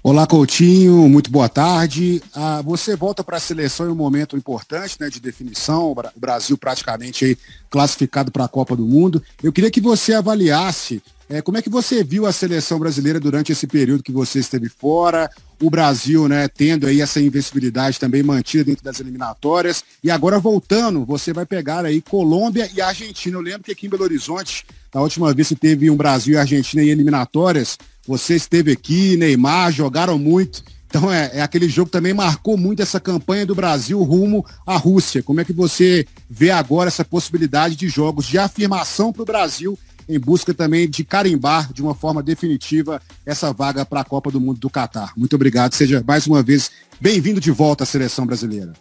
Olá, 0.05 0.27
Coutinho, 0.27 1.07
muito 1.07 1.31
boa 1.31 1.47
tarde. 1.47 2.21
Ah, 2.35 2.61
você 2.61 2.93
volta 2.93 3.23
para 3.23 3.37
a 3.37 3.39
seleção 3.39 3.87
em 3.87 3.89
um 3.89 3.95
momento 3.95 4.35
importante 4.35 4.97
né, 4.99 5.09
de 5.09 5.19
definição, 5.21 5.91
o 5.91 5.95
Brasil 6.17 6.57
praticamente 6.57 7.23
aí 7.23 7.37
classificado 7.69 8.29
para 8.29 8.43
a 8.43 8.49
Copa 8.49 8.75
do 8.75 8.85
Mundo. 8.85 9.23
Eu 9.41 9.53
queria 9.53 9.71
que 9.71 9.79
você 9.79 10.13
avaliasse 10.13 11.01
é, 11.29 11.41
como 11.41 11.57
é 11.57 11.61
que 11.61 11.69
você 11.69 12.03
viu 12.03 12.25
a 12.25 12.31
seleção 12.31 12.79
brasileira 12.79 13.19
durante 13.19 13.51
esse 13.51 13.65
período 13.65 14.03
que 14.03 14.11
você 14.11 14.39
esteve 14.39 14.69
fora, 14.69 15.29
o 15.61 15.69
Brasil 15.69 16.27
né, 16.27 16.47
tendo 16.47 16.85
aí 16.85 17.01
essa 17.01 17.21
invencibilidade 17.21 17.99
também 17.99 18.21
mantida 18.21 18.65
dentro 18.65 18.83
das 18.83 18.99
eliminatórias, 18.99 19.83
e 20.03 20.11
agora 20.11 20.39
voltando, 20.39 21.05
você 21.05 21.31
vai 21.31 21.45
pegar 21.45 21.85
aí 21.85 22.01
Colômbia 22.01 22.69
e 22.75 22.81
Argentina. 22.81 23.37
Eu 23.37 23.41
lembro 23.41 23.63
que 23.63 23.71
aqui 23.71 23.87
em 23.87 23.89
Belo 23.89 24.03
Horizonte, 24.03 24.65
na 24.93 25.01
última 25.01 25.33
vez 25.33 25.47
que 25.47 25.55
teve 25.55 25.89
um 25.89 25.95
Brasil 25.95 26.33
e 26.33 26.37
Argentina 26.37 26.83
em 26.83 26.89
eliminatórias, 26.89 27.77
você 28.05 28.35
esteve 28.35 28.71
aqui, 28.71 29.15
Neymar, 29.15 29.71
jogaram 29.71 30.19
muito. 30.19 30.63
Então 30.95 31.11
é, 31.11 31.31
é, 31.33 31.41
aquele 31.41 31.67
jogo 31.67 31.87
que 31.87 31.93
também 31.93 32.13
marcou 32.13 32.55
muito 32.55 32.83
essa 32.83 32.99
campanha 32.99 33.47
do 33.47 33.55
Brasil 33.55 34.03
rumo 34.03 34.45
à 34.67 34.77
Rússia. 34.77 35.23
Como 35.23 35.41
é 35.41 35.45
que 35.45 35.53
você 35.53 36.05
vê 36.29 36.51
agora 36.51 36.89
essa 36.89 37.03
possibilidade 37.03 37.75
de 37.75 37.89
jogos 37.89 38.27
de 38.27 38.37
afirmação 38.37 39.11
para 39.11 39.23
o 39.23 39.25
Brasil 39.25 39.79
em 40.07 40.19
busca 40.19 40.53
também 40.53 40.89
de 40.89 41.03
carimbar 41.03 41.71
de 41.71 41.81
uma 41.81 41.95
forma 41.95 42.21
definitiva 42.21 43.01
essa 43.25 43.53
vaga 43.53 43.85
para 43.85 44.01
a 44.01 44.05
Copa 44.05 44.31
do 44.31 44.39
Mundo 44.39 44.59
do 44.59 44.69
Catar? 44.69 45.13
Muito 45.15 45.35
obrigado. 45.35 45.73
Seja 45.73 46.03
mais 46.05 46.27
uma 46.27 46.43
vez 46.43 46.71
bem-vindo 46.99 47.39
de 47.39 47.51
volta 47.51 47.83
à 47.83 47.87
seleção 47.87 48.25
brasileira. 48.25 48.73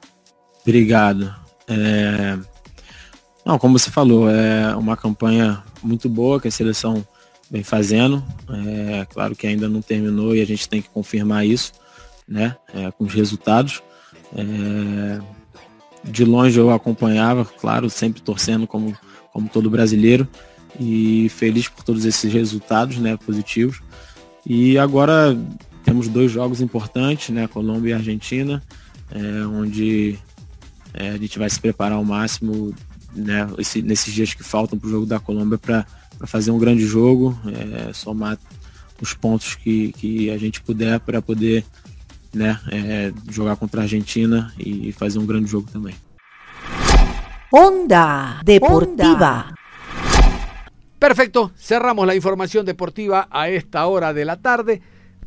Obrigado. 0.63 1.35
É... 1.69 2.39
Não, 3.45 3.59
como 3.59 3.79
você 3.79 3.91
falou, 3.91 4.31
é 4.31 4.75
uma 4.77 4.97
campanha 4.97 5.63
muito 5.83 6.09
boa 6.09 6.41
que 6.41 6.49
a 6.49 6.51
seleção 6.51 7.05
vem 7.51 7.63
fazendo. 7.63 8.25
É 8.49 9.05
claro 9.07 9.35
que 9.35 9.47
ainda 9.47 9.69
não 9.69 9.83
terminou 9.83 10.35
e 10.35 10.41
a 10.41 10.47
gente 10.47 10.69
tem 10.69 10.81
que 10.81 10.89
confirmar 10.89 11.45
isso, 11.45 11.73
né? 12.27 12.57
É, 12.73 12.91
com 12.93 13.05
os 13.05 13.13
resultados. 13.13 13.83
É, 14.35 15.21
de 16.05 16.25
longe 16.25 16.59
eu 16.59 16.71
acompanhava, 16.71 17.45
claro, 17.45 17.91
sempre 17.91 18.23
torcendo 18.23 18.67
como, 18.67 18.97
como 19.33 19.49
todo 19.49 19.71
brasileiro 19.71 20.29
e 20.83 21.29
feliz 21.29 21.69
por 21.69 21.85
todos 21.85 22.05
esses 22.05 22.33
resultados, 22.33 22.99
né, 22.99 23.17
positivos. 23.17 23.81
E 24.45 24.77
agora 24.77 25.39
temos 25.85 26.09
dois 26.09 26.31
jogos 26.31 26.61
importantes, 26.61 27.31
né, 27.31 27.47
Colômbia 27.47 27.91
e 27.91 27.95
Argentina, 27.95 28.63
é, 29.11 29.47
onde 29.47 30.19
é, 30.95 31.11
a 31.11 31.17
gente 31.17 31.39
vai 31.39 31.49
se 31.49 31.61
preparar 31.61 31.97
ao 31.99 32.05
máximo, 32.05 32.75
né, 33.15 33.49
esse, 33.59 33.83
nesses 33.83 34.13
dias 34.13 34.35
que 34.35 34.43
faltam 34.43 34.79
para 34.79 34.89
o 34.89 34.91
jogo 34.91 35.07
da 35.07 35.21
Colômbia 35.21 35.59
para 35.59 35.87
para 36.23 36.29
fazer 36.29 36.53
um 36.53 36.59
grande 36.59 36.87
jogo, 36.87 37.37
é, 37.47 37.93
somar 37.93 38.39
os 39.01 39.13
pontos 39.13 39.57
que, 39.57 39.91
que 39.91 40.31
a 40.31 40.39
gente 40.39 40.63
puder 40.63 41.01
para 41.01 41.21
poder 41.21 41.65
né, 42.33 42.61
é, 42.71 43.13
jogar 43.29 43.57
contra 43.57 43.81
a 43.81 43.83
Argentina 43.83 44.55
e 44.57 44.93
fazer 44.93 45.19
um 45.19 45.27
grande 45.27 45.51
jogo 45.51 45.69
também. 45.73 45.97
Onda 47.53 48.41
Deportiva. 48.45 49.53
Perfecto, 51.03 51.51
cerramos 51.59 52.07
la 52.07 52.15
información 52.15 52.65
deportiva 52.65 53.27
a 53.33 53.49
esta 53.49 53.85
hora 53.89 54.13
de 54.13 54.25
la 54.25 54.37
tarde. 54.37 54.83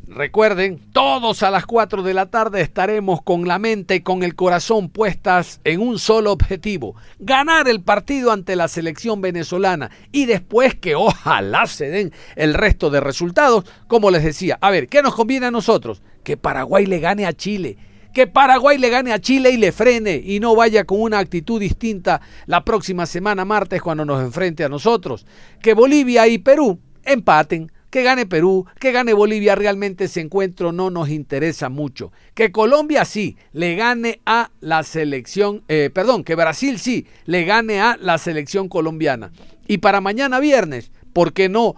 Recuerden, 0.06 0.80
todos 0.90 1.42
a 1.42 1.50
las 1.50 1.66
4 1.66 2.02
de 2.02 2.14
la 2.14 2.30
tarde 2.30 2.62
estaremos 2.62 3.20
con 3.20 3.46
la 3.46 3.58
mente 3.58 3.96
y 3.96 4.00
con 4.00 4.22
el 4.22 4.34
corazón 4.34 4.88
puestas 4.88 5.60
en 5.64 5.82
un 5.82 5.98
solo 5.98 6.32
objetivo, 6.32 6.96
ganar 7.18 7.68
el 7.68 7.82
partido 7.82 8.32
ante 8.32 8.56
la 8.56 8.68
selección 8.68 9.20
venezolana 9.20 9.90
y 10.12 10.24
después 10.24 10.74
que 10.74 10.94
ojalá 10.94 11.66
se 11.66 11.90
den 11.90 12.10
el 12.36 12.54
resto 12.54 12.88
de 12.88 13.00
resultados, 13.00 13.66
como 13.86 14.10
les 14.10 14.24
decía, 14.24 14.56
a 14.62 14.70
ver, 14.70 14.88
¿qué 14.88 15.02
nos 15.02 15.14
conviene 15.14 15.44
a 15.44 15.50
nosotros? 15.50 16.00
Que 16.24 16.38
Paraguay 16.38 16.86
le 16.86 17.00
gane 17.00 17.26
a 17.26 17.34
Chile 17.34 17.76
que 18.16 18.26
Paraguay 18.26 18.78
le 18.78 18.88
gane 18.88 19.12
a 19.12 19.20
Chile 19.20 19.50
y 19.50 19.58
le 19.58 19.72
frene 19.72 20.22
y 20.24 20.40
no 20.40 20.56
vaya 20.56 20.84
con 20.84 21.02
una 21.02 21.18
actitud 21.18 21.60
distinta 21.60 22.22
la 22.46 22.64
próxima 22.64 23.04
semana 23.04 23.44
martes 23.44 23.82
cuando 23.82 24.06
nos 24.06 24.22
enfrente 24.22 24.64
a 24.64 24.70
nosotros. 24.70 25.26
Que 25.60 25.74
Bolivia 25.74 26.26
y 26.26 26.38
Perú 26.38 26.80
empaten. 27.04 27.70
Que 27.90 28.02
gane 28.02 28.24
Perú, 28.24 28.64
que 28.80 28.90
gane 28.90 29.12
Bolivia, 29.12 29.54
realmente 29.54 30.04
ese 30.04 30.22
encuentro 30.22 30.72
no 30.72 30.88
nos 30.88 31.10
interesa 31.10 31.68
mucho. 31.68 32.10
Que 32.32 32.50
Colombia 32.52 33.04
sí 33.04 33.36
le 33.52 33.76
gane 33.76 34.22
a 34.24 34.50
la 34.60 34.82
selección, 34.82 35.62
eh, 35.68 35.90
perdón, 35.92 36.24
que 36.24 36.36
Brasil 36.36 36.78
sí 36.78 37.06
le 37.26 37.44
gane 37.44 37.82
a 37.82 37.98
la 38.00 38.16
selección 38.16 38.70
colombiana. 38.70 39.30
Y 39.68 39.76
para 39.76 40.00
mañana 40.00 40.40
viernes, 40.40 40.90
¿por 41.12 41.34
qué 41.34 41.50
no? 41.50 41.74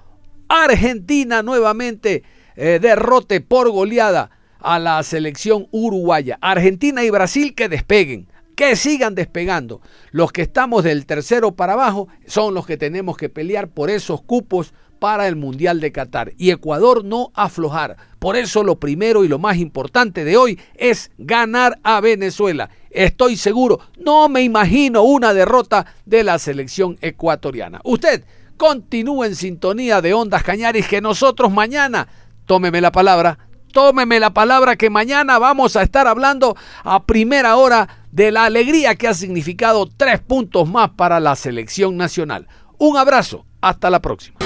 Argentina 0.48 1.42
nuevamente 1.42 2.22
eh, 2.54 2.78
derrote 2.80 3.40
por 3.40 3.70
goleada 3.70 4.37
a 4.60 4.78
la 4.78 5.02
selección 5.02 5.68
uruguaya. 5.70 6.38
Argentina 6.40 7.04
y 7.04 7.10
Brasil 7.10 7.54
que 7.54 7.68
despeguen, 7.68 8.28
que 8.56 8.76
sigan 8.76 9.14
despegando. 9.14 9.80
Los 10.10 10.32
que 10.32 10.42
estamos 10.42 10.84
del 10.84 11.06
tercero 11.06 11.52
para 11.52 11.74
abajo 11.74 12.08
son 12.26 12.54
los 12.54 12.66
que 12.66 12.76
tenemos 12.76 13.16
que 13.16 13.28
pelear 13.28 13.68
por 13.68 13.90
esos 13.90 14.22
cupos 14.22 14.72
para 14.98 15.28
el 15.28 15.36
Mundial 15.36 15.80
de 15.80 15.92
Qatar. 15.92 16.32
Y 16.36 16.50
Ecuador 16.50 17.04
no 17.04 17.30
aflojar. 17.34 17.96
Por 18.18 18.36
eso 18.36 18.64
lo 18.64 18.80
primero 18.80 19.24
y 19.24 19.28
lo 19.28 19.38
más 19.38 19.58
importante 19.58 20.24
de 20.24 20.36
hoy 20.36 20.58
es 20.74 21.10
ganar 21.18 21.78
a 21.82 22.00
Venezuela. 22.00 22.70
Estoy 22.90 23.36
seguro, 23.36 23.80
no 23.98 24.28
me 24.28 24.42
imagino 24.42 25.02
una 25.02 25.32
derrota 25.34 25.86
de 26.04 26.24
la 26.24 26.38
selección 26.38 26.98
ecuatoriana. 27.00 27.80
Usted 27.84 28.24
continúe 28.56 29.24
en 29.24 29.36
sintonía 29.36 30.00
de 30.00 30.14
Ondas 30.14 30.42
Cañaris 30.42 30.88
que 30.88 31.00
nosotros 31.00 31.52
mañana, 31.52 32.08
tómeme 32.44 32.80
la 32.80 32.90
palabra, 32.90 33.38
tómeme 33.72 34.20
la 34.20 34.30
palabra 34.30 34.76
que 34.76 34.90
mañana 34.90 35.38
vamos 35.38 35.76
a 35.76 35.82
estar 35.82 36.06
hablando 36.06 36.56
a 36.84 37.04
primera 37.04 37.56
hora 37.56 37.88
de 38.10 38.32
la 38.32 38.44
alegría 38.44 38.94
que 38.94 39.08
ha 39.08 39.14
significado 39.14 39.88
tres 39.96 40.20
puntos 40.20 40.68
más 40.68 40.90
para 40.90 41.20
la 41.20 41.36
selección 41.36 41.96
nacional. 41.96 42.48
Un 42.78 42.96
abrazo, 42.96 43.44
hasta 43.60 43.90
la 43.90 44.00
próxima. 44.00 44.38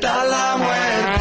para 0.00 0.28
la 0.28 0.56
muerte. 0.56 1.19